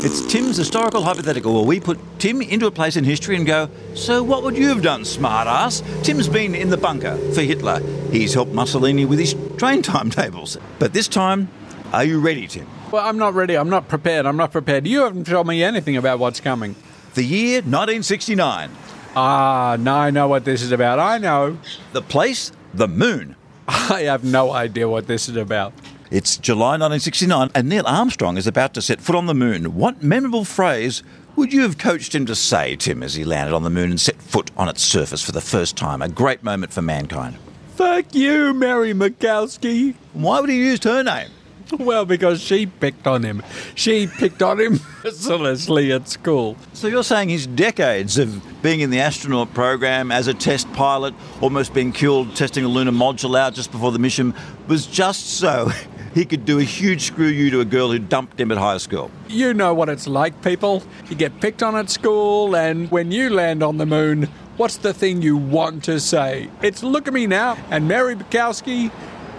It's 0.00 0.24
Tim's 0.32 0.56
historical 0.56 1.02
hypothetical 1.02 1.54
where 1.54 1.64
we 1.64 1.80
put 1.80 1.98
Tim 2.20 2.40
into 2.40 2.66
a 2.66 2.70
place 2.70 2.96
in 2.96 3.02
history 3.04 3.34
and 3.36 3.44
go, 3.44 3.68
So 3.94 4.22
what 4.22 4.44
would 4.44 4.56
you 4.56 4.68
have 4.68 4.80
done, 4.80 5.02
smartass? 5.02 5.82
Tim's 6.04 6.28
been 6.28 6.54
in 6.54 6.70
the 6.70 6.76
bunker 6.76 7.16
for 7.32 7.42
Hitler. 7.42 7.80
He's 8.12 8.32
helped 8.32 8.52
Mussolini 8.52 9.04
with 9.04 9.18
his 9.18 9.34
train 9.56 9.82
timetables. 9.94 10.56
But 10.78 10.92
this 10.92 11.08
time, 11.08 11.48
are 11.92 12.04
you 12.04 12.20
ready, 12.20 12.46
Tim? 12.46 12.68
Well, 12.92 13.04
I'm 13.04 13.18
not 13.18 13.34
ready. 13.34 13.56
I'm 13.56 13.68
not 13.68 13.88
prepared. 13.88 14.24
I'm 14.24 14.36
not 14.36 14.52
prepared. 14.52 14.86
You 14.86 15.00
haven't 15.00 15.26
told 15.26 15.46
me 15.46 15.62
anything 15.62 15.96
about 15.96 16.18
what's 16.20 16.40
coming. 16.40 16.76
The 17.14 17.24
year 17.24 17.56
1969. 17.56 18.70
Ah, 19.16 19.76
now 19.80 19.96
I 19.96 20.10
know 20.10 20.28
what 20.28 20.44
this 20.44 20.62
is 20.62 20.72
about. 20.72 20.98
I 20.98 21.18
know. 21.18 21.58
The 21.92 22.02
place, 22.02 22.52
the 22.74 22.88
moon. 22.88 23.34
I 23.68 24.02
have 24.02 24.24
no 24.24 24.52
idea 24.52 24.88
what 24.88 25.06
this 25.06 25.28
is 25.28 25.36
about. 25.36 25.72
It's 26.10 26.36
July 26.36 26.78
1969, 26.78 27.50
and 27.54 27.68
Neil 27.68 27.86
Armstrong 27.86 28.36
is 28.36 28.46
about 28.46 28.72
to 28.74 28.82
set 28.82 29.00
foot 29.00 29.16
on 29.16 29.26
the 29.26 29.34
moon. 29.34 29.74
What 29.74 30.02
memorable 30.02 30.44
phrase 30.44 31.02
would 31.36 31.52
you 31.52 31.62
have 31.62 31.76
coached 31.76 32.14
him 32.14 32.24
to 32.26 32.34
say, 32.34 32.76
Tim, 32.76 33.02
as 33.02 33.14
he 33.14 33.24
landed 33.24 33.54
on 33.54 33.62
the 33.62 33.70
moon 33.70 33.90
and 33.90 34.00
set 34.00 34.20
foot 34.22 34.50
on 34.56 34.68
its 34.68 34.82
surface 34.82 35.22
for 35.22 35.32
the 35.32 35.40
first 35.40 35.76
time? 35.76 36.00
A 36.00 36.08
great 36.08 36.42
moment 36.42 36.72
for 36.72 36.82
mankind. 36.82 37.36
Fuck 37.76 38.14
you, 38.14 38.54
Mary 38.54 38.92
Mikowski. 38.94 39.94
Why 40.14 40.40
would 40.40 40.48
he 40.50 40.56
use 40.56 40.82
her 40.84 41.02
name? 41.02 41.28
Well, 41.78 42.04
because 42.04 42.40
she 42.40 42.66
picked 42.66 43.06
on 43.06 43.22
him. 43.22 43.42
She 43.74 44.06
picked 44.06 44.42
on 44.42 44.58
him 44.60 44.80
mercilessly 45.04 45.92
at 45.92 46.08
school. 46.08 46.56
So 46.72 46.86
you're 46.86 47.04
saying 47.04 47.28
his 47.28 47.46
decades 47.46 48.18
of 48.18 48.42
being 48.62 48.80
in 48.80 48.90
the 48.90 49.00
astronaut 49.00 49.52
program 49.54 50.10
as 50.10 50.28
a 50.28 50.34
test 50.34 50.70
pilot, 50.72 51.14
almost 51.40 51.74
being 51.74 51.92
killed 51.92 52.34
testing 52.36 52.64
a 52.64 52.68
lunar 52.68 52.92
module 52.92 53.38
out 53.38 53.54
just 53.54 53.70
before 53.70 53.92
the 53.92 53.98
mission, 53.98 54.34
was 54.66 54.86
just 54.86 55.38
so 55.38 55.70
he 56.14 56.24
could 56.24 56.44
do 56.44 56.58
a 56.58 56.64
huge 56.64 57.02
screw 57.02 57.26
you 57.26 57.50
to 57.50 57.60
a 57.60 57.64
girl 57.64 57.90
who 57.90 57.98
dumped 57.98 58.40
him 58.40 58.50
at 58.50 58.58
high 58.58 58.78
school. 58.78 59.10
You 59.28 59.54
know 59.54 59.74
what 59.74 59.88
it's 59.88 60.06
like, 60.06 60.42
people. 60.42 60.82
You 61.08 61.16
get 61.16 61.40
picked 61.40 61.62
on 61.62 61.76
at 61.76 61.90
school, 61.90 62.56
and 62.56 62.90
when 62.90 63.12
you 63.12 63.30
land 63.30 63.62
on 63.62 63.76
the 63.76 63.86
moon, 63.86 64.28
what's 64.56 64.78
the 64.78 64.94
thing 64.94 65.22
you 65.22 65.36
want 65.36 65.84
to 65.84 66.00
say? 66.00 66.50
It's 66.62 66.82
look 66.82 67.06
at 67.06 67.14
me 67.14 67.26
now, 67.26 67.56
and 67.70 67.86
Mary 67.86 68.16
Bukowski, 68.16 68.90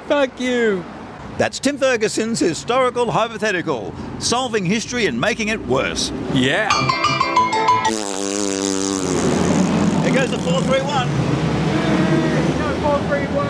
fuck 0.08 0.40
you. 0.40 0.86
That's 1.40 1.58
Tim 1.58 1.78
Ferguson's 1.78 2.42
historical 2.42 3.12
hypothetical, 3.12 3.94
solving 4.20 4.66
history 4.66 5.06
and 5.06 5.22
making 5.22 5.48
it 5.48 5.66
worse. 5.68 6.12
Yeah. 6.34 6.70
Here 10.04 10.14
goes 10.14 10.32
the 10.32 10.38
431. 10.40 11.08
Go 12.58 12.82
431. 12.82 13.48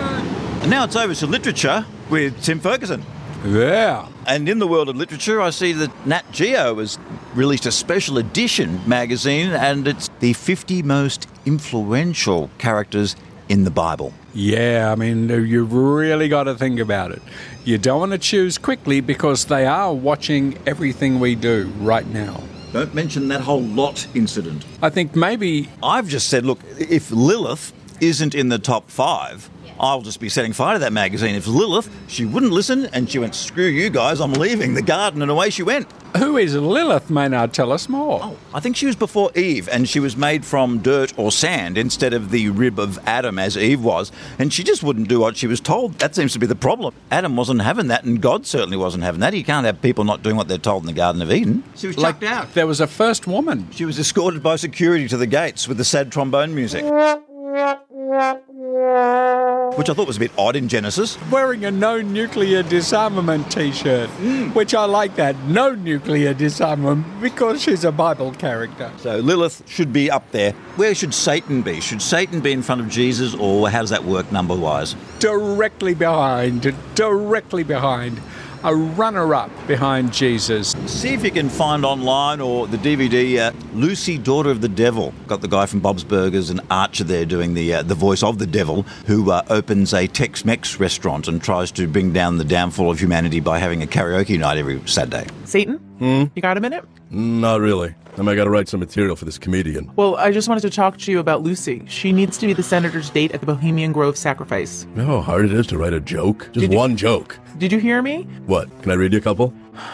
And 0.62 0.70
now 0.70 0.84
it's 0.84 0.94
over 0.94 1.16
to 1.16 1.26
literature 1.26 1.84
with 2.08 2.40
Tim 2.44 2.60
Ferguson. 2.60 3.04
Yeah. 3.44 4.06
And 4.24 4.48
in 4.48 4.60
the 4.60 4.68
world 4.68 4.88
of 4.88 4.94
literature, 4.94 5.40
I 5.40 5.50
see 5.50 5.72
that 5.72 6.06
Nat 6.06 6.30
Geo 6.30 6.76
has 6.76 6.96
released 7.34 7.66
a 7.66 7.72
special 7.72 8.18
edition 8.18 8.80
magazine, 8.86 9.50
and 9.50 9.88
it's 9.88 10.08
the 10.20 10.34
50 10.34 10.84
most 10.84 11.26
influential 11.44 12.50
characters 12.58 13.16
in 13.48 13.64
the 13.64 13.72
Bible. 13.72 14.14
Yeah, 14.32 14.92
I 14.92 14.94
mean, 14.94 15.28
you've 15.28 15.72
really 15.72 16.28
got 16.28 16.44
to 16.44 16.54
think 16.54 16.78
about 16.78 17.10
it. 17.10 17.22
You 17.64 17.78
don't 17.78 18.00
want 18.00 18.12
to 18.12 18.18
choose 18.18 18.58
quickly 18.58 19.00
because 19.00 19.46
they 19.46 19.66
are 19.66 19.92
watching 19.92 20.56
everything 20.66 21.18
we 21.18 21.34
do 21.34 21.72
right 21.80 22.06
now. 22.06 22.40
Don't 22.72 22.94
mention 22.94 23.26
that 23.28 23.40
whole 23.40 23.62
lot 23.62 24.06
incident. 24.14 24.64
I 24.80 24.90
think 24.90 25.16
maybe 25.16 25.68
I've 25.82 26.06
just 26.06 26.28
said, 26.28 26.46
look, 26.46 26.60
if 26.78 27.10
Lilith 27.10 27.72
isn't 28.00 28.34
in 28.34 28.48
the 28.48 28.58
top 28.58 28.90
five, 28.90 29.48
I'll 29.78 30.02
just 30.02 30.20
be 30.20 30.28
setting 30.28 30.52
fire 30.52 30.74
to 30.74 30.78
that 30.80 30.92
magazine. 30.92 31.34
If 31.34 31.46
Lilith, 31.46 31.88
she 32.06 32.26
wouldn't 32.26 32.52
listen 32.52 32.86
and 32.92 33.08
she 33.10 33.18
went, 33.18 33.34
screw 33.34 33.64
you 33.66 33.88
guys, 33.88 34.20
I'm 34.20 34.34
leaving 34.34 34.74
the 34.74 34.82
garden, 34.82 35.22
and 35.22 35.30
away 35.30 35.48
she 35.48 35.62
went. 35.62 35.90
who 36.18 36.36
is 36.36 36.54
Lilith? 36.54 37.08
Maynard, 37.08 37.54
tell 37.54 37.72
us 37.72 37.88
more. 37.88 38.20
Oh, 38.22 38.36
I 38.52 38.60
think 38.60 38.76
she 38.76 38.84
was 38.84 38.94
before 38.96 39.30
Eve, 39.34 39.70
and 39.70 39.88
she 39.88 39.98
was 39.98 40.18
made 40.18 40.44
from 40.44 40.80
dirt 40.80 41.14
or 41.18 41.32
sand 41.32 41.78
instead 41.78 42.12
of 42.12 42.30
the 42.30 42.50
rib 42.50 42.78
of 42.78 42.98
Adam 43.06 43.38
as 43.38 43.56
Eve 43.56 43.82
was, 43.82 44.12
and 44.38 44.52
she 44.52 44.62
just 44.64 44.82
wouldn't 44.82 45.08
do 45.08 45.18
what 45.20 45.36
she 45.38 45.46
was 45.46 45.60
told. 45.60 45.94
That 46.00 46.14
seems 46.14 46.34
to 46.34 46.38
be 46.38 46.46
the 46.46 46.54
problem. 46.56 46.92
Adam 47.10 47.34
wasn't 47.36 47.62
having 47.62 47.86
that, 47.88 48.04
and 48.04 48.20
God 48.20 48.44
certainly 48.44 48.76
wasn't 48.76 49.04
having 49.04 49.20
that. 49.20 49.32
You 49.32 49.44
can't 49.44 49.64
have 49.64 49.80
people 49.80 50.04
not 50.04 50.22
doing 50.22 50.36
what 50.36 50.46
they're 50.48 50.58
told 50.58 50.82
in 50.82 50.88
the 50.88 50.92
Garden 50.92 51.22
of 51.22 51.32
Eden. 51.32 51.62
She 51.76 51.86
was 51.86 51.96
Like, 51.96 52.20
chucked 52.20 52.24
out. 52.24 52.52
There 52.54 52.66
was 52.66 52.80
a 52.80 52.86
first 52.86 53.26
woman. 53.26 53.68
She 53.70 53.86
was 53.86 53.98
escorted 53.98 54.42
by 54.42 54.56
security 54.56 55.08
to 55.08 55.16
the 55.16 55.26
gates 55.26 55.66
with 55.68 55.78
the 55.78 55.84
sad 55.84 56.12
trombone 56.12 56.54
music, 56.54 56.84
which 58.10 59.88
I 59.88 59.94
thought 59.94 60.06
was 60.08 60.16
a 60.16 60.20
bit 60.20 60.32
odd 60.36 60.56
in 60.56 60.68
Genesis. 60.68 61.16
Wearing 61.30 61.64
a 61.64 61.70
no 61.70 62.00
nuclear 62.00 62.62
disarmament 62.62 63.50
t 63.52 63.70
shirt, 63.70 64.08
which 64.52 64.74
I 64.74 64.84
like 64.84 65.14
that. 65.16 65.38
No 65.44 65.74
nuclear 65.74 66.34
disarmament 66.34 67.06
because 67.20 67.62
she's 67.62 67.84
a 67.84 67.92
Bible 67.92 68.32
character. 68.32 68.90
So 68.98 69.18
Lilith 69.18 69.62
should 69.68 69.92
be 69.92 70.10
up 70.10 70.28
there. 70.32 70.52
Where 70.76 70.94
should 70.94 71.14
Satan 71.14 71.62
be? 71.62 71.80
Should 71.80 72.02
Satan 72.02 72.40
be 72.40 72.52
in 72.52 72.62
front 72.62 72.80
of 72.80 72.88
Jesus, 72.88 73.34
or 73.34 73.70
how 73.70 73.80
does 73.80 73.90
that 73.90 74.04
work 74.04 74.32
number 74.32 74.56
wise? 74.56 74.96
Directly 75.20 75.94
behind, 75.94 76.74
directly 76.94 77.62
behind. 77.62 78.20
A 78.62 78.74
runner 78.74 79.34
up 79.34 79.50
behind 79.66 80.12
Jesus. 80.12 80.72
See 80.86 81.14
if 81.14 81.24
you 81.24 81.30
can 81.30 81.48
find 81.48 81.82
online 81.82 82.42
or 82.42 82.66
the 82.66 82.76
DVD 82.76 83.38
uh, 83.38 83.52
Lucy, 83.72 84.18
Daughter 84.18 84.50
of 84.50 84.60
the 84.60 84.68
Devil. 84.68 85.14
Got 85.26 85.40
the 85.40 85.48
guy 85.48 85.64
from 85.64 85.80
Bob's 85.80 86.04
Burgers 86.04 86.50
and 86.50 86.60
Archer 86.70 87.04
there 87.04 87.24
doing 87.24 87.54
the 87.54 87.74
uh, 87.74 87.82
the 87.82 87.94
voice 87.94 88.22
of 88.22 88.38
the 88.38 88.46
devil, 88.46 88.82
who 89.06 89.30
uh, 89.30 89.42
opens 89.48 89.94
a 89.94 90.06
Tex-Mex 90.06 90.78
restaurant 90.78 91.26
and 91.26 91.42
tries 91.42 91.70
to 91.72 91.88
bring 91.88 92.12
down 92.12 92.36
the 92.36 92.44
downfall 92.44 92.90
of 92.90 93.00
humanity 93.00 93.40
by 93.40 93.58
having 93.58 93.82
a 93.82 93.86
karaoke 93.86 94.38
night 94.38 94.58
every 94.58 94.86
Saturday. 94.86 95.26
Satan? 95.46 95.89
Hmm? 96.00 96.24
You 96.34 96.42
got 96.42 96.56
a 96.56 96.60
minute? 96.60 96.84
Not 97.10 97.60
really. 97.60 97.94
I 98.16 98.20
mean, 98.22 98.30
I 98.30 98.34
got 98.34 98.44
to 98.44 98.50
write 98.50 98.68
some 98.68 98.80
material 98.80 99.16
for 99.16 99.24
this 99.26 99.38
comedian. 99.38 99.92
Well, 99.96 100.16
I 100.16 100.32
just 100.32 100.48
wanted 100.48 100.62
to 100.62 100.70
talk 100.70 100.96
to 100.98 101.12
you 101.12 101.18
about 101.20 101.42
Lucy. 101.42 101.84
She 101.86 102.10
needs 102.10 102.36
to 102.38 102.46
be 102.46 102.52
the 102.54 102.62
senator's 102.62 103.10
date 103.10 103.32
at 103.32 103.40
the 103.40 103.46
Bohemian 103.46 103.92
Grove 103.92 104.16
sacrifice. 104.16 104.86
You 104.96 105.02
know 105.02 105.06
how 105.06 105.20
hard 105.20 105.44
it 105.44 105.52
is 105.52 105.66
to 105.68 105.78
write 105.78 105.92
a 105.92 106.00
joke? 106.00 106.48
Just 106.52 106.60
Did 106.60 106.72
you- 106.72 106.78
one 106.78 106.96
joke. 106.96 107.38
Did 107.58 107.70
you 107.70 107.78
hear 107.78 108.00
me? 108.02 108.22
What? 108.46 108.68
Can 108.82 108.90
I 108.90 108.94
read 108.94 109.12
you 109.12 109.18
a 109.18 109.22
couple? 109.22 109.54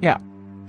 Yeah. 0.00 0.18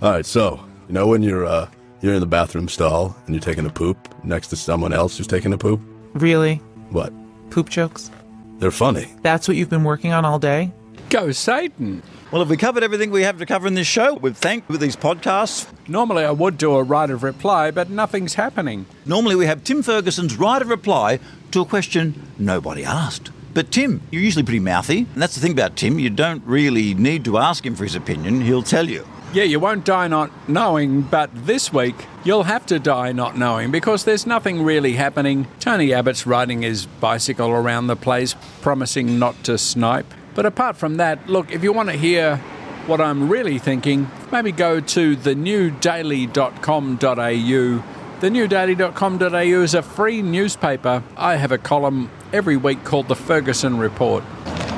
All 0.01 0.12
right. 0.12 0.25
So 0.25 0.63
you 0.88 0.93
know 0.93 1.08
when 1.08 1.21
you're 1.21 1.45
uh, 1.45 1.67
you're 2.01 2.13
in 2.13 2.21
the 2.21 2.25
bathroom 2.25 2.69
stall 2.69 3.13
and 3.25 3.36
you're 3.36 3.41
taking 3.41 3.65
a 3.65 3.69
poop 3.69 3.97
next 4.23 4.47
to 4.49 4.55
someone 4.55 4.93
else 4.93 5.17
who's 5.17 5.27
taking 5.27 5.51
a 5.51 5.58
poop. 5.58 5.81
Really? 6.13 6.58
What? 6.91 7.12
Poop 7.49 7.67
jokes? 7.69 8.12
They're 8.60 8.71
funny. 8.71 9.13
That's 9.23 9.47
what 9.49 9.58
you've 9.58 9.69
been 9.69 9.84
working 9.84 10.13
on 10.13 10.23
all 10.23 10.39
day? 10.39 10.71
Go 11.10 11.34
Satan. 11.34 12.01
Well, 12.36 12.43
have 12.43 12.50
we 12.50 12.58
covered 12.58 12.84
everything 12.84 13.12
we 13.12 13.24
have 13.24 13.38
to 13.38 13.45
cover 13.45 13.65
in 13.65 13.76
this 13.76 13.88
show? 13.88 14.15
We've 14.15 14.36
thanked 14.36 14.67
with 14.67 14.82
these 14.82 14.98
podcasts. 14.98 15.71
Normally 15.88 16.26
I 16.26 16.32
would 16.32 16.58
do 16.58 16.76
a 16.76 16.84
right 16.84 17.10
of 17.10 17.24
reply, 17.24 17.71
but 17.71 17.89
nothing's 17.89 18.34
happening. 18.34 18.88
Normally 19.06 19.38
we 19.38 19.45
have 19.45 19.63
Tim 19.63 19.82
Ferguson's 19.82 20.36
right 20.36 20.62
of 20.62 20.67
reply 20.67 21.21
to 21.52 21.62
a 21.62 21.65
question 21.65 22.28
nobody 22.38 22.84
asked. 22.84 23.32
But 23.54 23.71
Tim, 23.71 24.02
you're 24.12 24.21
usually 24.21 24.43
pretty 24.43 24.60
mouthy, 24.60 25.08
and 25.13 25.21
that's 25.21 25.36
the 25.36 25.39
thing 25.39 25.54
about 25.54 25.78
Tim. 25.78 25.98
You 25.98 26.10
don't 26.10 26.43
really 26.45 26.93
need 26.93 27.24
to 27.24 27.38
ask 27.38 27.65
him 27.65 27.74
for 27.74 27.86
his 27.86 27.95
opinion. 27.95 28.41
He'll 28.41 28.63
tell 28.63 28.89
you. 28.89 29.08
Yeah, 29.32 29.43
you 29.43 29.62
won't 29.62 29.86
die 29.86 30.10
not 30.10 30.30
knowing, 30.50 31.04
but 31.04 31.30
this 31.34 31.71
week 31.71 31.95
you'll 32.26 32.43
have 32.43 32.65
to 32.65 32.80
die 32.80 33.13
not 33.13 33.38
knowing 33.38 33.71
because 33.71 34.04
there's 34.04 34.26
nothing 34.26 34.62
really 34.62 34.95
happening. 34.95 35.48
Tony 35.62 35.93
Abbott's 35.93 36.28
riding 36.28 36.63
his 36.63 36.86
bicycle 36.86 37.52
around 37.52 37.88
the 37.88 37.95
place, 37.95 38.36
promising 38.60 39.19
not 39.19 39.41
to 39.45 39.58
snipe. 39.58 40.13
But 40.36 40.45
apart 40.45 40.78
from 40.78 40.98
that, 40.98 41.28
look, 41.28 41.52
if 41.52 41.63
you 41.63 41.74
want 41.74 41.89
to 41.89 41.95
hear 41.95 42.38
what 42.86 43.02
I'm 43.02 43.30
really 43.30 43.58
thinking, 43.58 44.08
maybe 44.32 44.52
go 44.52 44.80
to 44.80 45.15
thenewdaily.com.au. 45.15 47.84
Thenewdaily.com.au 48.21 49.62
is 49.62 49.74
a 49.74 49.82
free 49.82 50.21
newspaper. 50.21 51.04
I 51.17 51.36
have 51.36 51.52
a 51.52 51.58
column 51.58 52.12
every 52.32 52.58
week 52.58 52.84
called 52.84 53.08
the 53.08 53.15
Ferguson 53.15 53.78
Report. 53.78 54.24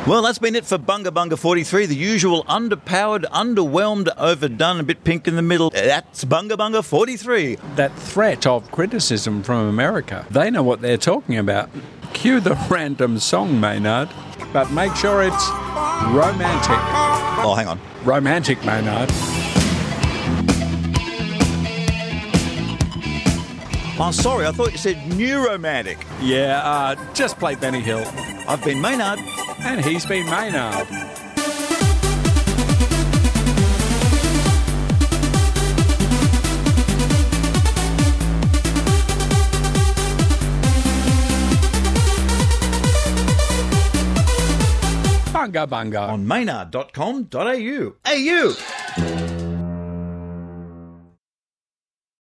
Well, 0.07 0.21
that's 0.21 0.39
been 0.39 0.55
it 0.55 0.65
for 0.65 0.77
Bunga 0.77 1.07
Bunga 1.07 1.37
43, 1.37 1.85
the 1.85 1.93
usual 1.93 2.45
underpowered, 2.45 3.25
underwhelmed, 3.25 4.07
overdone, 4.17 4.79
a 4.79 4.83
bit 4.83 5.03
pink 5.03 5.27
in 5.27 5.35
the 5.35 5.41
middle. 5.41 5.69
That's 5.69 6.23
Bunga 6.23 6.51
Bunga 6.51 6.81
43. 6.81 7.57
That 7.75 7.93
threat 7.93 8.47
of 8.47 8.71
criticism 8.71 9.43
from 9.43 9.67
America, 9.67 10.25
they 10.31 10.49
know 10.49 10.63
what 10.63 10.79
they're 10.79 10.97
talking 10.97 11.37
about. 11.37 11.69
Cue 12.17 12.39
the 12.39 12.55
random 12.67 13.19
song, 13.19 13.59
Maynard, 13.59 14.09
but 14.51 14.71
make 14.71 14.95
sure 14.95 15.21
it's 15.21 15.49
romantic. 16.09 16.79
Oh, 17.45 17.53
hang 17.55 17.67
on. 17.67 17.79
Romantic, 18.03 18.57
Maynard. 18.65 19.07
Oh, 23.99 24.09
sorry, 24.11 24.47
I 24.47 24.51
thought 24.51 24.71
you 24.71 24.79
said 24.79 24.97
new 25.15 25.45
romantic. 25.45 25.99
Yeah, 26.19 26.59
uh, 26.63 27.13
just 27.13 27.37
play 27.37 27.53
Benny 27.53 27.81
Hill. 27.81 28.03
I've 28.47 28.63
been 28.63 28.81
Maynard. 28.81 29.19
And 29.59 29.85
he's 29.85 30.05
been 30.07 30.25
Maynard. 30.27 30.87
Bunga 45.47 45.65
bunga. 45.65 46.09
On 46.11 46.17
maynard.com.au. 46.25 47.95
AU. 48.05 49.26